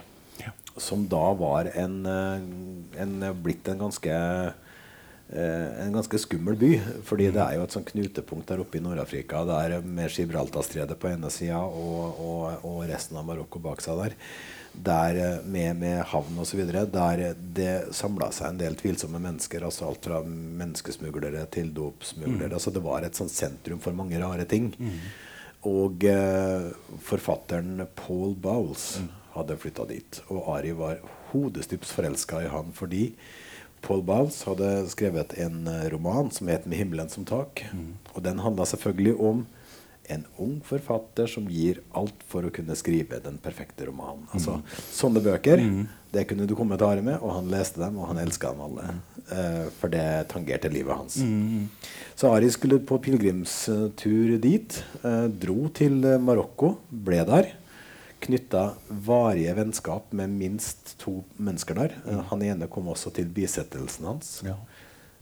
[0.80, 6.72] som da var en, eh, en blitt en ganske eh, en ganske skummel by.
[7.04, 9.44] fordi det er jo et sånn knutepunkt der oppe i Nord-Afrika
[9.84, 14.16] med Gibraltarstredet på ene sida og, og, og, resten av Marokko bak seg der.
[14.74, 16.66] Der eh, med, med havn osv.
[16.66, 19.64] Der det samla seg en del tvilsomme mennesker.
[19.64, 22.50] altså Alt fra menneskesmuglere til dopsmuglere.
[22.50, 22.58] Mm.
[22.58, 24.74] altså Det var et sånt sentrum for mange rare ting.
[24.80, 25.00] Mm.
[25.70, 26.70] Og eh,
[27.04, 30.22] forfatteren Paul Bowles mm hadde flytta dit.
[30.30, 33.12] Og Ari var hodestups forelska i han fordi
[33.82, 37.64] Paul Bounce hadde skrevet en eh, roman som het 'Med himmelen som tak'.
[37.74, 37.94] Mm.
[38.14, 39.46] Og den handla selvfølgelig om
[40.10, 44.26] en ung forfatter som gir alt for å kunne skrive den perfekte romanen.
[44.34, 44.64] Altså, mm.
[44.92, 45.88] Sånne bøker mm.
[46.12, 48.64] det kunne du komme til Ari med, og han leste dem, og han elska dem
[48.66, 48.88] alle.
[49.30, 51.20] Uh, for det tangerte livet hans.
[51.22, 51.70] Mm.
[52.18, 54.84] Så Ari skulle på pilegrimstur dit.
[55.04, 57.54] Uh, dro til Marokko, ble der
[58.20, 61.96] knytta varige vennskap med minst to mennesker der.
[62.06, 62.22] Mm.
[62.32, 64.32] Han ene kom også til bisettelsen hans.
[64.46, 64.58] Ja.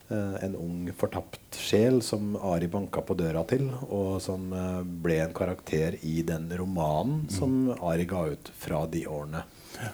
[0.08, 5.20] Uh, en ung, fortapt sjel som Ari banka på døra til, og som uh, ble
[5.26, 7.32] en karakter i den romanen mm.
[7.36, 9.44] som Ari ga ut fra de årene.
[9.76, 9.92] Ja.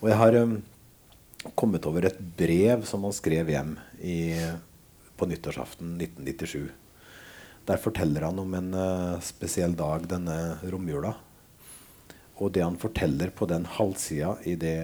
[0.00, 0.54] Og jeg har um,
[1.54, 4.16] kommet over et brev som han skrev hjem i,
[5.20, 6.70] på nyttårsaften 1997.
[7.68, 11.12] Der forteller han om en uh, spesiell dag denne romjula.
[12.42, 14.80] Og det han forteller på den halvsida i det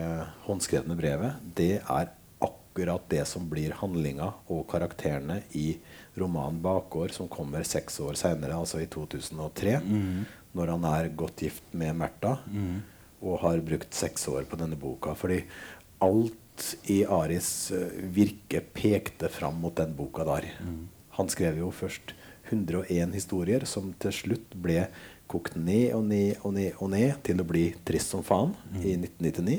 [0.47, 2.13] håndskrevne brevet, det er
[2.45, 5.73] akkurat det som blir handlinga og karakterene i
[6.19, 9.81] romanen 'Bakgård', som kommer seks år seinere, altså i 2003.
[9.83, 10.25] Mm.
[10.55, 12.79] Når han er godt gift med Märtha mm.
[13.23, 15.15] og har brukt seks år på denne boka.
[15.15, 15.43] Fordi
[16.01, 20.47] alt i Aris uh, virke pekte fram mot den boka der.
[20.63, 20.89] Mm.
[21.19, 22.15] Han skrev jo først
[22.49, 24.87] 101 historier som til slutt ble
[25.29, 28.81] kokt ned og ned og ned og ned til å bli trist som faen mm.
[28.83, 29.59] i 1999.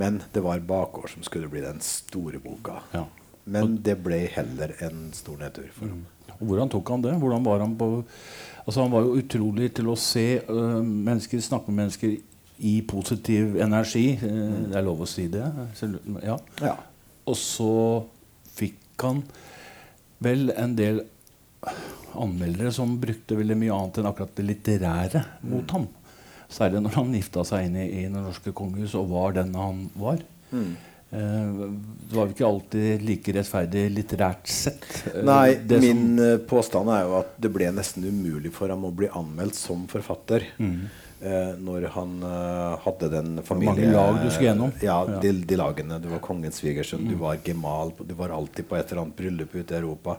[0.00, 2.80] Men det var bakgård som skulle bli den store boka.
[2.94, 3.04] Ja.
[3.50, 6.00] Men det ble heller en stor nedtur for ham.
[6.00, 6.38] Mm.
[6.40, 7.12] Hvordan tok han det?
[7.20, 7.88] Hvordan var han på
[8.64, 12.12] Altså Han var jo utrolig til å se øh, mennesker, snakke med mennesker
[12.60, 14.18] i positiv energi.
[14.20, 14.68] Mm.
[14.70, 15.46] det er lov å si det?
[16.22, 16.36] Ja.
[16.60, 16.74] Ja.
[17.26, 17.72] Og så
[18.54, 19.22] fikk han
[20.20, 21.02] vel en del
[22.18, 25.88] anmeldere som brukte veldig mye annet enn akkurat det litterære mot ham.
[26.50, 29.84] Særlig når han gifta seg inn i, i Det norske kongehus og var den han
[29.94, 30.22] var.
[30.50, 30.72] Mm.
[31.10, 31.60] Eh,
[32.06, 34.88] det var jo ikke alltid like rettferdig litterært sett.
[35.10, 36.48] Eh, Nei, det min som...
[36.50, 40.46] påstand er jo at det ble nesten umulig for ham å bli anmeldt som forfatter.
[41.20, 43.74] Eh, når han eh, hadde den familie...
[43.74, 44.70] mange lag du skulle gjennom.
[44.80, 45.18] Ja, Ja.
[45.20, 45.98] De, de lagene.
[46.00, 49.58] Du var kongens svigersønn, du var gemal, du var alltid på et eller annet bryllup
[49.58, 50.16] ute i Europa.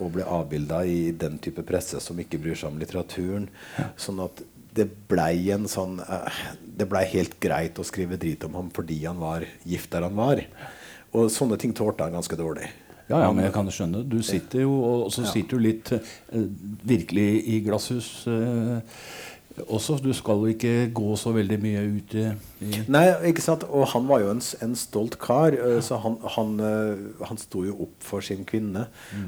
[0.00, 3.46] Og ble avbilda i den type presse som ikke bryr seg om litteraturen.
[4.00, 4.40] Sånn at
[4.76, 6.44] det blei en sånn eh,
[6.78, 10.16] Det blei helt greit å skrive drit om ham fordi han var gift der han
[10.16, 10.40] var.
[11.12, 12.70] Og sånne ting tålte han ganske dårlig.
[13.10, 14.04] Ja, ja, men jeg kan skjønne.
[14.08, 16.46] Du sitter jo og så sitter du litt eh,
[16.88, 19.02] virkelig i glasshus eh,
[19.66, 19.98] også.
[20.02, 22.24] Du skal jo ikke gå så veldig mye ut i,
[22.64, 23.66] i Nei, ikke sant?
[23.68, 25.56] Og han var jo en, en stolt kar.
[25.56, 25.80] Ja.
[25.84, 28.86] Så han, han, eh, han sto jo opp for sin kvinne.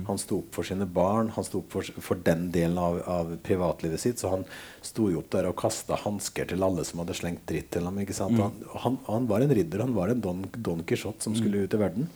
[0.08, 1.32] Han sto opp for sine barn.
[1.36, 4.22] Han sto opp for, for den delen av, av privatlivet sitt.
[4.22, 4.46] Så han
[4.84, 8.00] sto jo opp der og kasta hansker til alle som hadde slengt dritt til ham.
[8.02, 8.40] ikke sant?
[8.40, 9.84] Han, han, han var en ridder.
[9.86, 12.08] Han var en Don, Don Quijote som skulle ut i verden.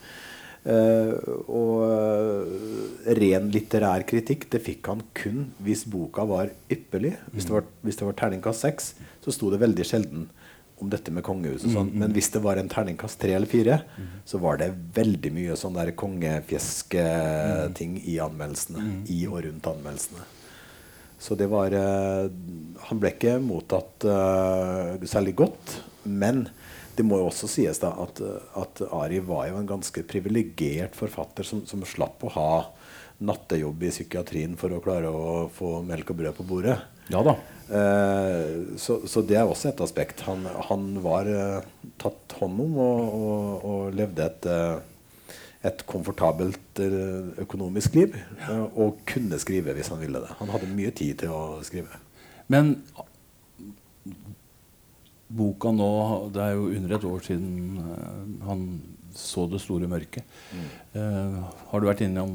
[0.64, 1.12] Eh,
[1.48, 7.14] og eh, ren litterær kritikk det fikk han kun hvis boka var ypperlig.
[7.32, 8.92] Hvis det var, hvis det var terningkast seks,
[9.24, 10.28] så sto det veldig sjelden
[10.78, 11.72] om dette med kongehuset.
[11.74, 11.90] Sånn.
[11.98, 13.80] Men hvis det var en terningkast tre eller fire,
[14.28, 17.06] så var det veldig mye sånn der kongefjeske
[17.78, 18.84] ting i anmeldelsene.
[19.10, 20.26] I og rundt anmeldelsene.
[21.18, 22.28] Så det var eh,
[22.88, 25.80] Han ble ikke mottatt uh, særlig godt.
[26.06, 26.46] Men
[26.98, 28.20] det må jo også sies da at,
[28.58, 32.50] at Ari var jo en ganske privilegert forfatter som, som slapp å ha
[33.22, 36.76] nattejobb i psykiatrien for å klare å få melk og brød på bordet.
[37.10, 37.34] Ja da.
[37.68, 40.22] Eh, så, så det er også et aspekt.
[40.28, 41.66] Han, han var eh,
[42.00, 45.34] tatt hånd om og, og, og levde et, eh,
[45.70, 48.16] et komfortabelt eh, økonomisk liv.
[48.46, 50.34] eh, og kunne skrive hvis han ville det.
[50.42, 52.02] Han hadde mye tid til å skrive.
[52.48, 52.76] Men
[55.28, 55.88] boka nå
[56.32, 57.50] Det er jo under et år siden
[57.82, 58.62] uh, han
[59.18, 60.24] så det store mørket.
[60.96, 61.36] Eh,
[61.70, 62.32] har du vært innom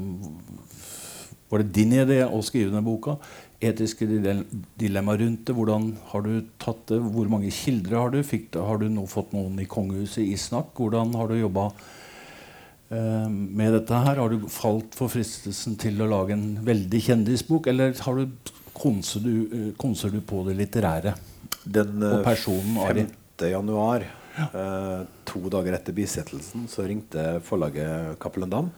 [1.50, 3.16] Var det din idé å skrive denne boka?
[3.62, 5.54] Etiske dilemmaer rundt det.
[5.54, 6.98] Hvordan har du tatt det?
[7.14, 8.22] Hvor mange kilder har du?
[8.26, 8.64] Fikk, det?
[8.64, 10.74] har du nå fått noen i kongehuset i snakk?
[10.76, 14.18] Hvordan har du jobba uh, med dette her?
[14.20, 19.22] Har du falt for fristelsen til å lage en veldig kjendisbok, eller har du, konser,
[19.22, 21.14] du, eh, konser du på det litterære?
[21.64, 23.50] Den Og eh, personen 5.
[23.50, 24.04] januar,
[24.36, 28.72] eh, to dager etter bisettelsen, så ringte forlaget Cappelen Dam.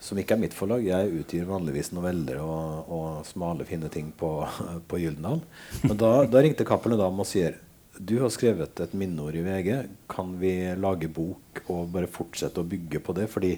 [0.00, 0.84] Som ikke er mitt forlag.
[0.86, 4.30] Jeg utgir vanligvis noveller og, og smale, fine ting på,
[4.88, 5.40] på Gyldendal.
[5.82, 7.58] Men da, da ringte Cappelen Dam og sier
[7.98, 9.70] du har skrevet et minneord i VG.
[10.10, 13.26] Kan vi lage bok og bare fortsette å bygge på det?
[13.32, 13.50] Fordi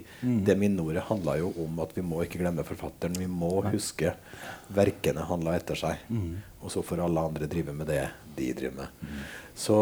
[0.47, 3.19] det minneordet handla jo om at vi må ikke glemme forfatteren.
[3.21, 4.15] Vi må huske
[4.73, 6.07] verkene han la etter seg.
[6.61, 9.13] Og så får alle andre drive med det de driver med.
[9.55, 9.77] Så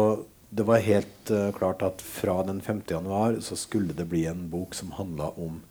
[0.49, 2.81] det var helt uh, klart at fra den 5.
[2.89, 5.61] januar så skulle det bli en bok som handla om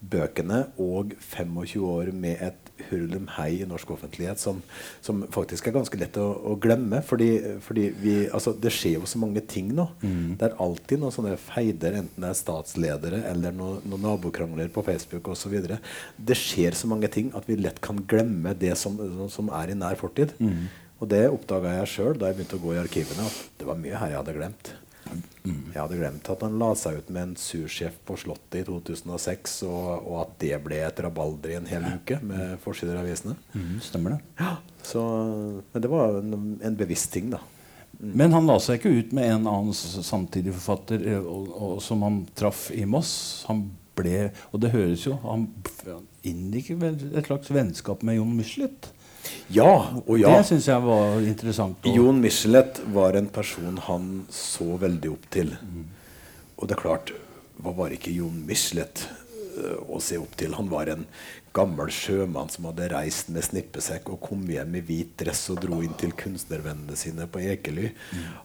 [0.00, 4.58] bøkene og 25 år med et hurlum hei i norsk offentlighet som,
[5.04, 7.00] som faktisk er ganske lett å, å glemme.
[7.06, 7.30] Fordi,
[7.64, 9.88] fordi vi, altså, det skjer jo så mange ting nå.
[10.36, 15.32] Det er alltid noen sånne feider, enten det er statsledere eller noen, nabokrangler på Facebook
[15.32, 15.56] osv.
[16.16, 18.98] Det skjer så mange ting at vi lett kan glemme det som,
[19.32, 20.36] som er i nær fortid.
[21.00, 23.26] Og det oppdaga jeg sjøl da jeg begynte å gå i arkivene.
[23.28, 24.76] At det var mye her jeg hadde glemt.
[25.46, 29.58] Jeg hadde glemt at han la seg ut med en sursjef på Slottet i 2006,
[29.68, 33.36] og, og at det ble et rabalder i en hel uke med forsider av avisene.
[33.54, 34.20] Mm, stemmer det.
[34.40, 35.04] Ja, så,
[35.72, 37.42] men det var en, en bevisst ting, da.
[37.96, 42.04] Men han la seg ikke ut med en annen samtidig forfatter eh, og, og, som
[42.04, 43.46] han traff i Moss.
[43.48, 45.46] Han ble, og det høres jo Han
[45.86, 48.90] han inngikk vel et slags vennskap med Jon Michelet.
[49.52, 49.70] Ja,
[50.02, 50.32] og ja.
[50.36, 51.86] Det syns jeg var interessant.
[51.86, 55.54] Jon Michelet var en person han så veldig opp til.
[56.56, 57.14] Og det er klart,
[57.62, 59.06] hva var ikke Jon Michelet
[59.56, 60.56] øh, å se opp til?
[60.58, 61.06] Han var en
[61.56, 65.78] gammel sjømann som hadde reist med snippesekk og kom hjem i hvit dress og dro
[65.84, 67.90] inn til kunstnervennene sine på Ekely.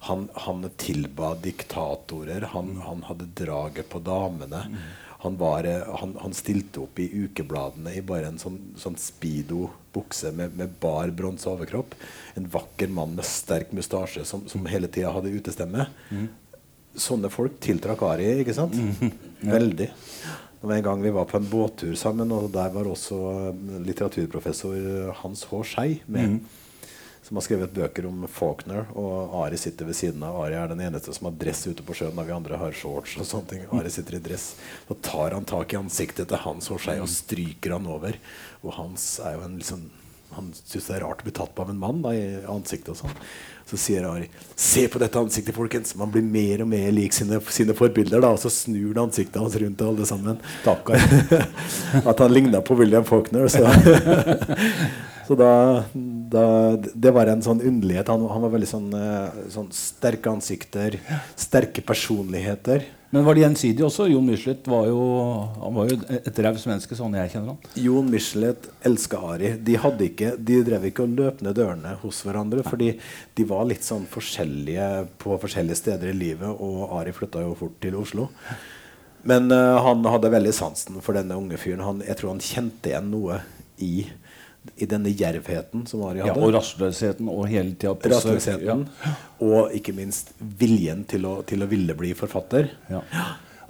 [0.08, 2.48] Han, han tilba diktatorer.
[2.54, 4.64] Han, han hadde draget på damene.
[5.22, 9.68] Han, var, eh, han, han stilte opp i ukebladene i bare en sånn, sånn speedo
[9.94, 11.94] bukse med, med bar bronse overkropp.
[12.40, 15.86] En vakker mann med sterk mustasje som, som hele tida hadde utestemme.
[16.98, 18.74] Sånne folk tiltrakk Ari, ikke sant?
[19.42, 19.88] Veldig.
[20.62, 23.78] Det var en gang vi var på en båttur sammen, og der var også eh,
[23.88, 25.62] litteraturprofessor Hans H.
[25.76, 26.42] Skei med.
[27.32, 30.36] Som har skrevet bøker om Faulkner, og Ari sitter ved siden av.
[30.44, 33.14] Ari er den eneste som har dress ute på sjøen, da vi andre har shorts
[33.22, 33.62] og sånne ting.
[33.72, 34.50] Ari sitter i dress.
[34.90, 38.18] Så tar han tak i ansiktet til Hans Horsei og stryker han over.
[38.66, 39.88] Og Hans er jo en liksom
[40.36, 42.94] han syns det er rart å bli tatt på av en mann da, i ansiktet.
[42.94, 43.16] og sånn.
[43.68, 45.96] Så sier Ari Se på dette ansiktet, folkens!
[46.00, 48.20] Man blir mer og mer lik sine, sine forbilder.
[48.20, 50.44] da, Og så snur det ansiktet hans rundt til alle sammen.
[50.68, 50.92] Takk,
[52.12, 53.48] At han ligna på William Faulkner.
[53.52, 53.64] Så,
[55.32, 55.84] så da,
[56.32, 58.10] da Det var en sånn underlighet.
[58.12, 60.98] Han, han var veldig sånn, eh, sånn sterke ansikter,
[61.40, 62.84] sterke personligheter.
[63.12, 64.10] Men var det gjensidig også?
[64.12, 65.00] Jon Michelet var jo,
[65.60, 67.72] han var jo et raust menneske, sånn jeg kjenner han.
[67.80, 69.54] Jon Michelet elska Ari.
[69.60, 72.64] De, ikke, de drev ikke og løp ned dørene hos hverandre.
[72.68, 72.94] Fordi
[73.36, 74.90] de var litt sånn forskjellige
[75.22, 76.52] på forskjellige steder i livet.
[76.52, 78.28] Og Ari flytta jo fort til Oslo.
[79.28, 81.84] Men uh, han hadde veldig sansen for denne unge fyren.
[81.88, 83.40] Han, jeg tror han kjente igjen noe
[83.82, 84.06] i,
[84.78, 86.34] i denne djervheten som Ari hadde.
[86.38, 88.12] Ja, og rastløsheten og hele tida på
[88.62, 88.76] ja.
[89.42, 92.70] Og ikke minst viljen til å, til å ville bli forfatter.
[92.92, 93.02] Ja.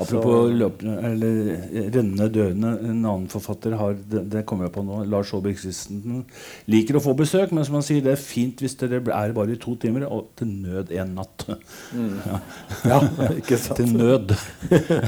[0.02, 2.72] Apropos løpende, eller rennende dørene.
[2.80, 6.24] En annen forfatter har det, det kommer jeg på nå, Lars Aabe Christensen
[6.72, 9.56] liker å få besøk, men som han sier, det er fint hvis dere er bare
[9.56, 11.48] i to timer, og til nød en natt.
[11.52, 12.42] Ja.
[12.92, 12.98] Ja,
[13.36, 13.78] ikke sant?
[13.78, 14.34] til nød.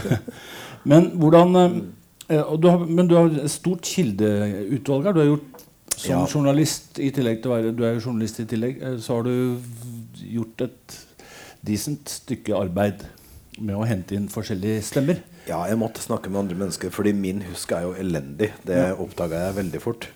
[0.89, 5.15] men hvordan eh, og du har, Men du har stort kildeutvalg her.
[5.15, 5.53] Du har gjort
[5.96, 6.26] som Ja.
[6.28, 8.82] journalist i tillegg til å være Du er jo journalist i tillegg.
[8.82, 9.60] eh, Så har du
[10.15, 11.06] gjort et
[11.63, 13.06] decent stykke arbeid
[13.60, 15.22] med å hente inn forskjellige stemmer.
[15.48, 18.52] Ja, jeg måtte snakke med andre mennesker, fordi min husk er jo elendig.
[18.65, 18.96] Det Ja.
[18.96, 20.08] oppdaga jeg veldig fort.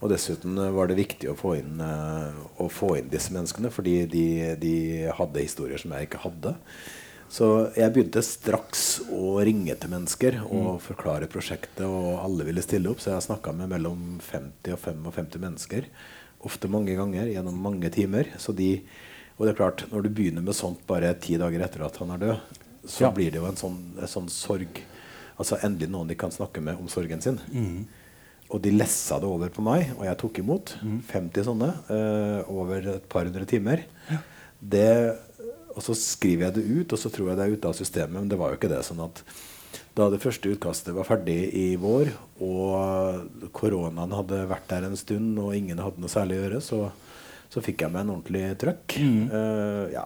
[0.00, 3.70] Og dessuten eh, var det viktig å få inn, eh, å få inn disse menneskene,
[3.72, 6.54] fordi de, de hadde historier som jeg ikke hadde.
[7.28, 12.88] Så jeg begynte straks å ringe til mennesker og forklare prosjektet, og alle ville stille
[12.88, 13.02] opp.
[13.04, 15.90] Så jeg snakka med mellom 50 og 55 mennesker.
[16.48, 18.30] Ofte mange ganger gjennom mange timer.
[18.40, 18.70] Så de,
[19.36, 22.14] og det er klart, når du begynner med sånt bare ti dager etter at han
[22.16, 22.56] er død,
[22.88, 23.10] så Ja.
[23.12, 24.80] blir det jo en sånn, en sånn sorg.
[25.38, 27.38] Altså endelig noen de kan snakke med om sorgen sin.
[28.50, 30.72] Og de lessa det over på meg, og jeg tok imot
[31.12, 33.84] 50 sånne eh, over et par hundre timer.
[34.58, 35.18] Det,
[35.78, 38.18] og så skriver jeg det ut, og så tror jeg det er ute av systemet.
[38.18, 38.82] Men det var jo ikke det.
[38.86, 39.22] sånn at
[39.98, 42.10] da det første utkastet var ferdig i vår,
[42.44, 46.80] og koronaen hadde vært der en stund, og ingen hadde noe særlig å gjøre, så,
[47.52, 48.96] så fikk jeg meg en ordentlig trøkk.
[48.98, 50.04] Eh, ja,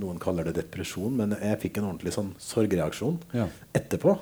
[0.00, 3.48] noen kaller det depresjon, men jeg fikk en ordentlig sånn sorgreaksjon Ja.
[3.76, 4.16] etterpå.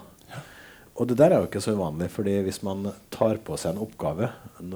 [1.01, 3.81] Og det der er jo ikke så uvanlig, fordi hvis man tar på seg en
[3.87, 4.29] oppgave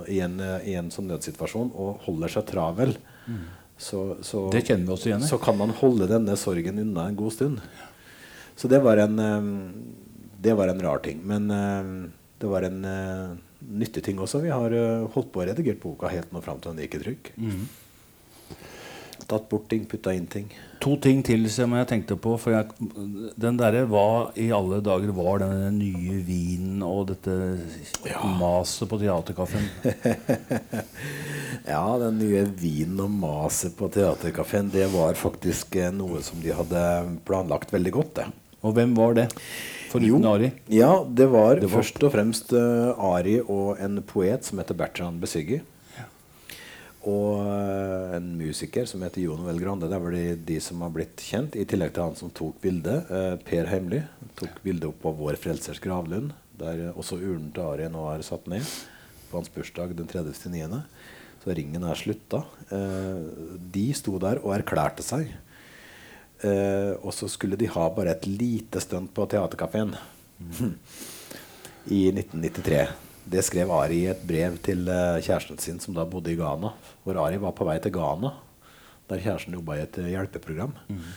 [0.09, 2.95] i en, i en sånn nødsituasjon og holder seg travel,
[3.77, 5.29] så, så, Det kjenner vi oss igjen i.
[5.29, 7.61] så kan man holde denne sorgen unna en god stund.
[8.57, 9.19] Så det var en,
[10.41, 11.21] det var en rar ting.
[11.29, 11.51] Men
[12.39, 14.43] det var en eh, nyttig ting også.
[14.45, 17.03] Vi har eh, holdt på å redigere boka helt nå fram til den gikk i
[17.05, 17.31] trykk.
[17.41, 17.63] Mm.
[19.27, 20.47] Tatt bort ting, putta inn ting.
[20.85, 22.37] To ting til som jeg tenkte på.
[22.39, 22.69] For jeg,
[23.43, 27.35] den derre Hva i alle dager var denne nye vinen og dette
[28.39, 29.67] maset på teaterkaffen?
[31.67, 36.53] Ja, den nye vinen og maset på teaterkaffen, det var faktisk eh, noe som de
[36.55, 36.83] hadde
[37.27, 38.13] planlagt veldig godt.
[38.21, 38.27] det.
[38.63, 39.25] Og hvem var det?
[39.91, 40.53] Foruten Ari?
[40.71, 44.79] Ja, det var, Det var- først og fremst uh, Ari og en poet som heter
[44.79, 45.61] Bertrand Besyggi.
[47.07, 49.87] Og eh, en musiker som heter Jon Vel Grande.
[49.87, 51.55] Det er vel de, de som har blitt kjent.
[51.55, 53.07] I tillegg til han som tok bildet.
[53.15, 54.03] eh, per Heimly
[54.39, 56.35] tok bildet opp av Vår Frelsers gravlund.
[56.59, 58.67] Der eh, også urnen til Ari nå er satt ned
[59.31, 60.83] på hans bursdag den 30.9.
[61.45, 62.43] Så ringen er slutta.
[62.75, 63.23] Eh,
[63.79, 65.31] de sto der og erklærte seg.
[66.43, 69.95] Eh, og så skulle de ha bare et lite stunt på Teaterkafeen
[71.97, 73.06] i 1993.
[73.27, 76.73] Det skrev Ari i et brev til eh, kjæresten sin, som da bodde i Ghana.
[77.05, 78.37] Hvor Ari var på vei til Ghana,
[79.11, 80.77] der kjæresten jobba i et hjelpeprogram.
[80.87, 81.11] hjelpeprogram.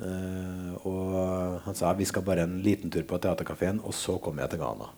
[0.00, 4.46] Uh, og han sa vi skal bare en liten tur på Teaterkafeen, og så kommer
[4.46, 4.88] jeg til Ghana.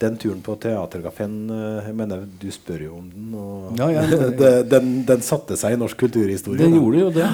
[0.00, 3.26] Den turen på Teaterkafeen eh, jeg mener Du spør jo om den.
[3.36, 4.04] Og Ja, ja,
[4.40, 6.64] det- den, den satte seg i norsk kulturhistorie.
[6.64, 6.70] Da.
[6.78, 7.26] gjorde jo det.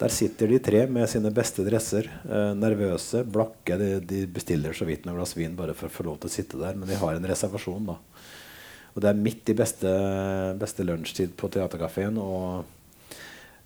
[0.00, 2.08] Der sitter de tre med sine beste dresser.
[2.24, 3.76] Eh, nervøse, blakke.
[3.82, 6.36] De, de bestiller så vidt noen glass vin bare for å få lov til å
[6.38, 6.74] sitte der.
[6.80, 7.98] Men de har en reservasjon, da.
[8.96, 9.90] Og det er midt i beste,
[10.56, 12.16] beste lunsjtid på Teaterkafeen.
[12.16, 12.64] Og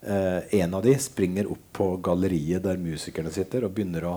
[0.02, 4.16] eh, en av de springer opp på galleriet der musikerne sitter, og begynner å,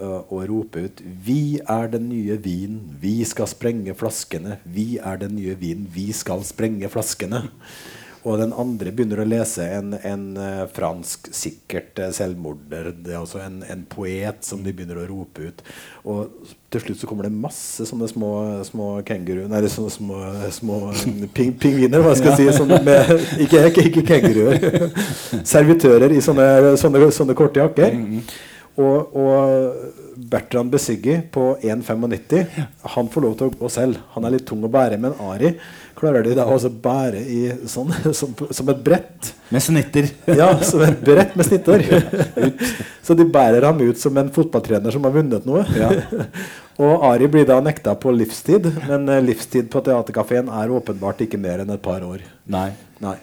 [0.00, 2.96] å rope ut 'Vi er den nye vinen.
[3.00, 4.58] Vi skal sprenge flaskene.
[4.64, 5.88] Vi er den nye vinen.
[5.92, 7.48] Vi skal sprenge flaskene'.
[8.22, 10.26] Og den andre begynner å lese en, en
[10.70, 12.92] fransk sikkert selvmorder.
[12.94, 15.64] Det er altså en, en poet som de begynner å rope ut.
[16.06, 18.30] Og til slutt så kommer det masse sånne små,
[18.68, 20.20] små kenguru Nei, sånne små,
[20.54, 20.78] små
[21.34, 22.68] ping, pingviner, hva skal jeg si.
[22.70, 23.10] Med,
[23.42, 24.86] ikke, ikke, ikke kenguruer.
[25.56, 27.98] Servitører i sånne, sånne, sånne korte jakker.
[28.80, 32.62] Og, og Bertrand Besiggi på 1,95
[32.94, 33.98] Han får lov til å gå selv.
[34.14, 34.96] Han er litt tung å bære.
[35.00, 35.52] Men Ari
[35.98, 39.32] klarer de da å bære i sånn, som, som et brett.
[39.52, 40.08] Med snitter.
[40.40, 41.84] Ja, som et brett med snitter.
[43.06, 45.66] Så de bærer ham ut som en fotballtrener som har vunnet noe.
[45.76, 45.90] Ja.
[46.80, 51.40] og Ari blir da nekta på livstid, men eh, livstid på Theatercafeen er åpenbart ikke
[51.40, 52.24] mer enn et par år.
[52.48, 52.70] Nei.
[53.02, 53.18] Nei.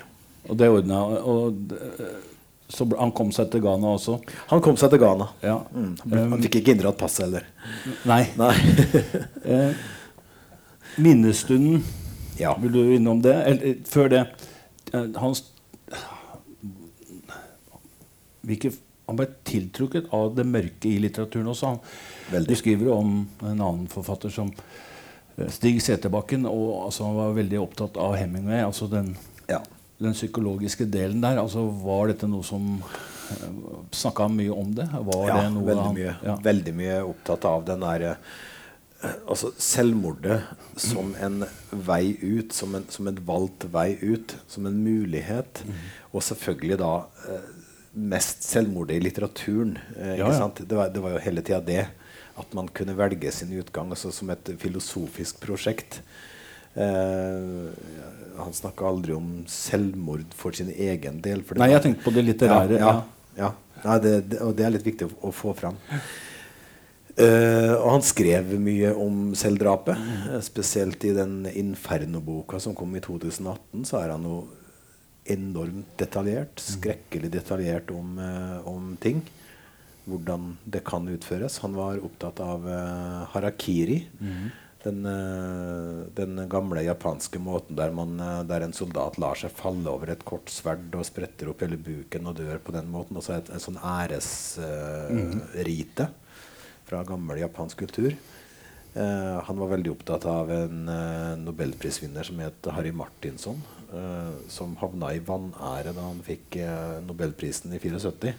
[0.49, 2.28] Og det ordna Og eh,
[2.69, 4.19] så han kom seg til Ghana også.
[4.51, 5.25] Han kom seg til Ghana.
[5.41, 5.55] Ja.
[5.73, 5.95] Mm.
[6.03, 7.47] Han, ble, han fikk ikke inndratt passet heller.
[8.09, 8.23] Nei.
[8.39, 8.53] Nei.
[9.49, 9.71] Eh,
[11.01, 11.79] minnestunden,
[12.37, 12.51] ja.
[12.61, 13.33] vil du innom det?
[13.33, 14.19] Eller eh, før det
[15.17, 15.41] Hans
[15.95, 16.43] Han
[18.45, 18.71] hvilke,
[19.07, 21.73] Han ble tiltrukket av det mørke i litteraturen også.
[21.73, 26.45] Han, du skriver om en annen forfatter som eh, Stig Seterbakken.
[26.45, 28.61] Og altså, han var veldig opptatt av Hemingway.
[28.67, 29.15] altså den.
[29.99, 32.81] Den psykologiske delen der, altså Var dette noe som
[33.91, 34.87] Snakka han mye om det?
[34.91, 36.35] Var ja, det veldig, han, mye, Ja.
[36.43, 38.15] veldig mye opptatt av den der eh,
[39.29, 40.41] Altså selvmordet
[40.79, 45.61] som en vei ut, som en, som en valgt vei ut, som en mulighet.
[45.63, 45.77] Mm.
[46.11, 46.89] Og selvfølgelig da
[47.31, 47.45] eh,
[47.93, 49.77] mest selvmordet i litteraturen.
[49.95, 50.33] Eh, Ja, ja.
[50.41, 50.59] sant?
[50.67, 51.85] Det, var, det var jo hele tida det.
[52.39, 56.01] At man kunne velge sin utgang altså som et filosofisk prosjekt.
[56.75, 57.69] Eh,
[58.39, 61.43] han snakka aldri om selvmord for sin egen del.
[61.59, 62.79] Nei, jeg tenkte på det litterære.
[62.79, 62.95] Ja,
[63.37, 63.51] ja,
[63.81, 63.97] ja.
[63.99, 65.79] Det, det, og det er litt viktig å, å få fram.
[67.19, 69.99] Uh, og han skrev mye om selvdrapet.
[69.99, 70.37] Mm.
[70.45, 73.83] spesielt i den Inferno-boka som kom i 2018.
[73.89, 74.37] Så er han jo
[75.29, 76.63] enormt detaljert.
[76.63, 79.19] Skrekkelig detaljert om, uh, om ting.
[80.07, 81.59] Hvordan det kan utføres.
[81.65, 83.99] Han var opptatt av uh, harakiri.
[84.83, 89.89] Den, eh, den gamle japanske måten der, man, eh, der en soldat lar seg falle
[89.91, 93.17] over et kort sverd og spretter opp hele buken og dør på den måten.
[93.19, 94.69] Også et, en sånn æresrite
[96.87, 98.13] fra gammel japansk kultur.
[98.89, 103.61] Uh, han var veldig opptatt av en uh, nobelprisvinner som het Harry Martinson,
[104.49, 106.57] som havna i vanære da han fikk
[107.07, 108.33] nobelprisen i 74.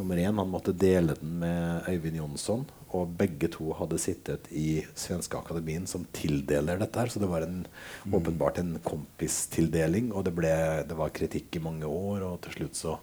[0.00, 2.64] Nummer én, han måtte dele den med Øyvind Jonsson.
[2.94, 6.98] Og begge to hadde sittet i Svenske Akademien som tildeler dette.
[7.00, 7.66] her, Så det var en,
[8.12, 10.12] åpenbart en kompistildeling.
[10.12, 10.52] Og det, ble,
[10.86, 12.94] det var kritikk i mange år, og til slutt så,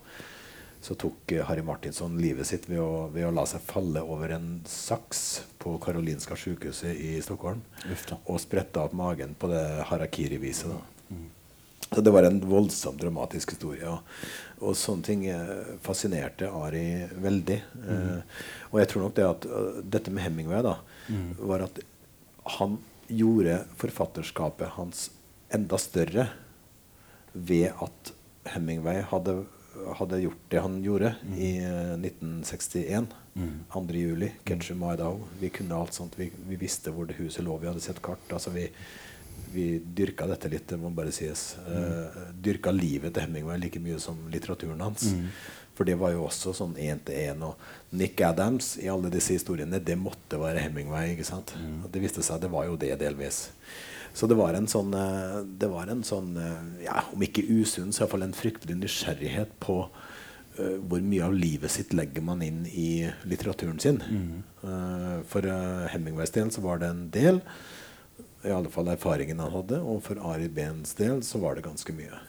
[0.84, 4.38] så tok eh, Harry Martinsson livet sitt ved å, ved å la seg falle over
[4.38, 7.62] en saks på Karolinska sykehuset i Stockholm.
[7.91, 8.19] Ufta.
[8.28, 10.72] Og spretta opp magen på det harakiri-viset.
[10.72, 10.82] da.
[11.91, 13.89] Så det var en voldsomt dramatisk historie.
[13.89, 14.00] Og,
[14.63, 16.86] og sånne ting eh, fascinerte Ari
[17.22, 17.60] veldig.
[17.84, 20.78] Eh, og jeg tror nok det at eh, dette med Hemingway da,
[21.43, 21.82] var at
[22.60, 22.80] han
[23.12, 25.10] gjorde forfatterskapet hans
[25.54, 26.30] enda større
[27.34, 28.13] ved at
[28.54, 29.43] Hemingway hadde,
[30.00, 33.12] hadde gjort det han gjorde i eh, 1961.
[33.74, 33.82] 2.
[33.98, 34.28] juli.
[34.46, 35.24] Ketchum Idaho.
[35.39, 36.13] Vi kunne alt sånt.
[36.19, 37.56] Vi, vi visste hvor det huset lå.
[37.58, 38.22] Vi hadde sett kart.
[38.30, 38.67] altså vi
[39.54, 41.54] vi dyrka dette litt, det må bare sies.
[41.68, 45.12] Uh, dyrka livet til Hemingway like mye som litteraturen hans.
[45.74, 47.42] For det var jo også sånn én til én.
[47.46, 47.58] Og
[47.98, 51.16] Nick Adams i alle disse historiene, det måtte være Hemingway.
[51.16, 51.56] ikke sant?
[51.58, 51.89] Mm.
[51.92, 53.48] det viste seg det var jo det delvis.
[54.13, 57.94] Så det var en sånn, eh, det var en sånn eh, ja, Om ikke usunn,
[57.94, 62.62] så iallfall en fryktelig nysgjerrighet på uh, hvor mye av livet sitt legger man inn
[62.70, 63.98] i litteraturen sin.
[64.62, 67.42] Eh, for uh, Hemingways del så var det en del
[68.43, 69.79] i alle fall erfaringen han hadde.
[69.82, 72.21] Og for Ari Behns del så var det ganske mye.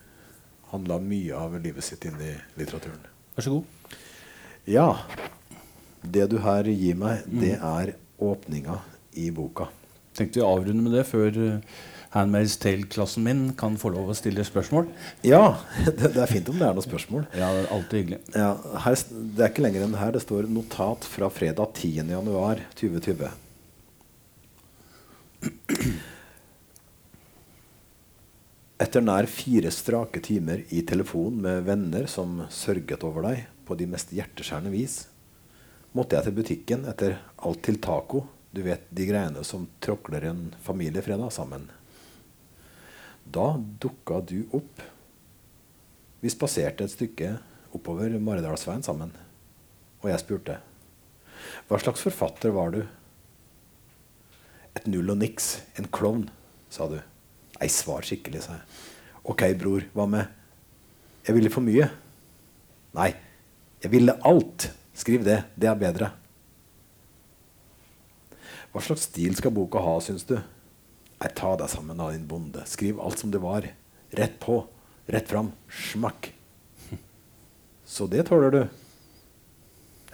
[0.73, 3.03] Han la mye av livet sitt inn i litteraturen.
[3.37, 3.99] Vær så god.
[4.71, 4.89] Ja.
[6.05, 8.81] Det du her gir meg, det er åpninga
[9.19, 9.71] i boka.
[10.15, 11.79] Tenkte vi avrunde med det før uh,
[12.15, 14.87] Handmaid's Tale-klassen min kan få lov å stille spørsmål.
[15.27, 17.25] Ja, det, det er fint om det er noen spørsmål.
[17.35, 18.21] Ja, det er alltid hyggelig.
[18.37, 18.51] Ja,
[18.85, 20.13] her, det er ikke lenger enn her.
[20.15, 23.44] Det står 'notat fra fredag 10.1.2020'.
[28.85, 33.87] Etter nær fire strake timer i telefon med venner som sørget over deg på de
[33.89, 34.97] mest hjerteskjærende vis,
[35.95, 37.17] måtte jeg til butikken etter
[37.47, 38.25] alt til taco.
[38.55, 41.69] Du vet de greiene som tråkler en familiefredag sammen.
[43.25, 44.83] Da dukka du opp.
[46.21, 47.33] Vi spaserte et stykke
[47.75, 49.15] oppover Maridalsveien sammen.
[50.03, 50.61] Og jeg spurte
[51.69, 52.83] hva slags forfatter var du?
[54.79, 55.59] Et null og niks.
[55.79, 56.27] En klovn,
[56.73, 56.99] sa du.
[57.59, 58.67] Nei, svar skikkelig, sa jeg.
[59.25, 60.41] Ok, bror, hva med
[61.25, 61.87] Jeg ville for mye.
[62.95, 63.15] Nei,
[63.81, 64.69] jeg ville alt.
[64.95, 65.41] Skriv det.
[65.57, 66.11] Det er bedre.
[68.75, 70.35] Hva slags stil skal boka ha, syns du?
[70.35, 72.67] Nei, ta deg sammen da, din bonde.
[72.69, 73.67] Skriv alt som det var.
[74.15, 74.61] Rett på.
[75.07, 75.53] Rett fram.
[75.71, 76.33] Smakk.
[77.85, 78.63] Så det tåler du.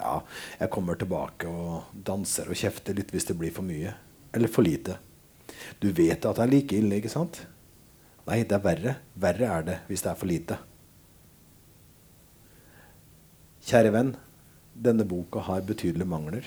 [0.01, 0.21] Ja,
[0.59, 3.93] jeg kommer tilbake og danser og kjefter litt hvis det blir for mye.
[4.33, 4.99] Eller for lite.
[5.81, 7.43] Du vet at det er like ille, ikke sant?
[8.28, 8.97] Nei, det er verre.
[9.18, 10.59] Verre er det hvis det er for lite.
[13.70, 14.14] Kjære venn,
[14.74, 16.47] denne boka har betydelige mangler,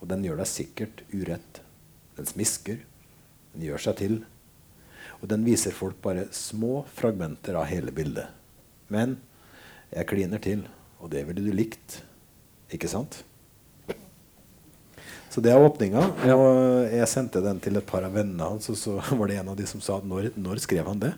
[0.00, 1.60] og den gjør deg sikkert urett.
[2.16, 2.78] Den smisker,
[3.52, 4.18] den gjør seg til,
[5.20, 8.30] og den viser folk bare små fragmenter av hele bildet.
[8.92, 9.18] Men
[9.90, 10.62] jeg kliner til,
[11.00, 12.00] og det ville du likt,
[12.72, 13.22] ikke sant?
[15.36, 16.00] Så det er åpninga.
[16.32, 19.50] Og jeg sendte den til et par av vennene hans, og så var det en
[19.52, 21.10] av de som sa når, når skrev han det?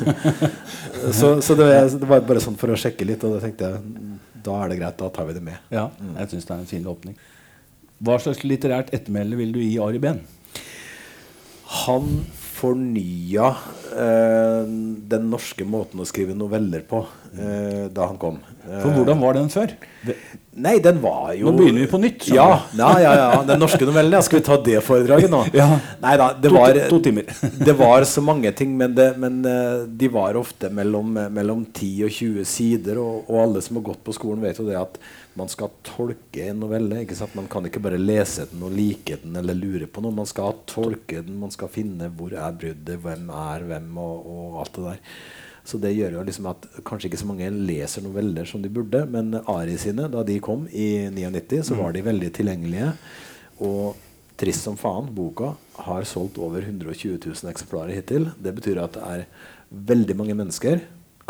[1.20, 4.16] så, så det, det, var bare sånn for å sjekke litt, og da tenkte jeg
[4.42, 5.62] da er det greit, da tar vi det med.
[5.70, 7.14] Ja, jeg synes det er en fin åpning.
[8.02, 10.24] Hva slags litterært ettermæle vil du gi Ari Behn?
[11.84, 12.24] Han
[12.60, 13.50] fornya
[13.96, 14.64] eh,
[15.10, 17.02] den norske måten å skrive noveller på
[17.34, 18.38] eh, da han kom.
[18.70, 19.72] For hvordan var den før?
[20.60, 22.26] Nei, den var jo Nå begynner vi på nytt.
[22.34, 22.46] Ja,
[22.76, 24.12] ja, ja, ja, Den norske novellen.
[24.12, 24.20] Ja.
[24.26, 25.40] Skal vi ta det foredraget nå?
[25.56, 25.66] Ja.
[26.02, 27.30] Nei da, det To- var, to timer.
[27.70, 32.04] det var så mange ting, men, det, men eh, de var ofte mellom, mellom 10
[32.10, 33.00] og 20 sider.
[33.00, 35.00] Og, og alle som har gått på skolen, vet jo det at
[35.38, 37.02] man skal tolke en novelle.
[37.04, 37.36] ikke sant?
[37.38, 40.14] Man kan ikke bare lese den og like den eller lure på noe.
[40.14, 44.58] Man skal tolke den, man skal finne hvor er bruddet, hvem er hvem, og, og
[44.64, 45.00] alt det der.
[45.70, 49.04] Så det gjør jo liksom at kanskje ikke så mange leser noveller som de burde,
[49.12, 52.92] men Ari sine, da de kom i 99, så var de veldig tilgjengelige.
[53.62, 53.98] Og
[54.40, 55.52] trist som faen, boka
[55.84, 58.30] har solgt over 120 000 eksemplarer hittil.
[58.40, 59.26] Det betyr at det er
[59.70, 60.80] veldig mange mennesker,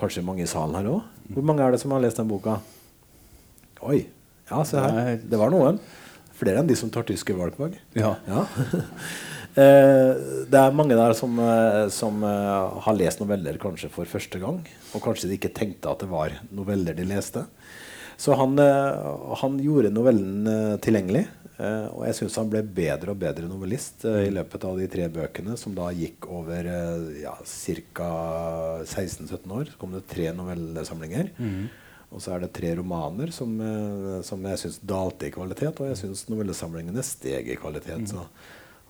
[0.01, 1.09] kanskje mange i salen her òg.
[1.35, 2.61] Hvor mange er det som har lest den boka?
[3.81, 4.05] Oi.
[4.51, 5.19] Ja, se her.
[5.23, 5.79] Det var noen.
[6.41, 7.79] Flere enn de som tar tyske valgfag.
[7.99, 8.17] Ja.
[8.29, 8.47] Ja.
[9.59, 10.11] Eh,
[10.47, 14.61] det er mange der som, eh, som eh, har lest noveller kanskje for første gang.
[14.95, 17.43] Og kanskje de ikke tenkte at det var noveller de leste.
[18.15, 21.25] Så han, han gjorde novellen tilgjengelig.
[21.59, 25.57] og jeg syns han ble bedre og bedre novellist i løpet av de tre bøkene,
[25.57, 26.69] som da gikk over
[27.17, 28.11] ja, ca.
[28.85, 29.73] 16-17 år.
[29.73, 31.33] Så kom det tre novellesamlinger.
[32.11, 35.93] Og så er det tre romaner som, eh, som jeg syns dalte i kvalitet, og
[35.93, 38.09] jeg syns novellesamlingene steg i kvalitet.
[38.11, 38.25] Så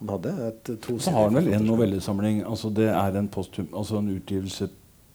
[0.01, 3.68] han hadde et to Så har han vel en novellesamling altså Det er en, postum,
[3.77, 4.71] altså en utgivelse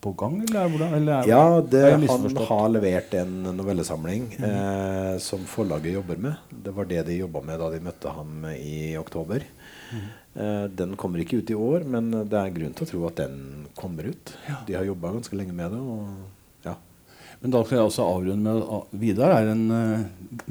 [0.06, 0.94] på gang, eller er hvordan?
[0.94, 6.36] Eller er, Ja, det, han har levert en novellesamling eh, som forlaget jobber med.
[6.52, 9.42] Det var det de jobba med da de møtte ham i oktober.
[10.36, 13.18] Eh, den kommer ikke ut i år, men det er grunn til å tro at
[13.24, 14.36] den kommer ut.
[14.68, 15.82] De har jobba ganske lenge med det.
[15.82, 16.35] Og, ja.
[17.46, 20.00] Men da skal jeg også avrunde med at Vidar er en eh,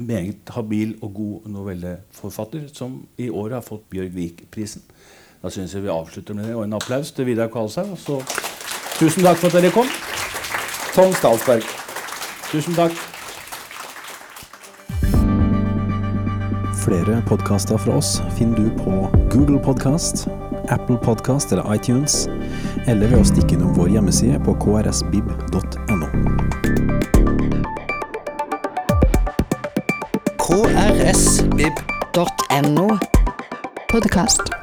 [0.00, 4.80] meget habil og god novelleforfatter som i år har fått Bjørg Vik-prisen.
[5.42, 7.92] Da syns jeg vi avslutter med det, og en applaus til Vidar Kvalshaug.
[7.92, 8.22] og
[8.96, 9.92] tusen takk for at dere kom.
[10.94, 11.68] Tom Stalsberg.
[12.48, 12.96] Tusen takk.
[16.86, 19.04] Flere podkaster fra oss finner du på
[19.36, 20.30] Google Podkast,
[20.72, 22.24] Apple Podkast eller iTunes,
[22.88, 26.35] eller ved å stikke innom vår hjemmeside på krsbib.no.
[31.06, 32.98] krsvib.no
[33.88, 34.55] podkast.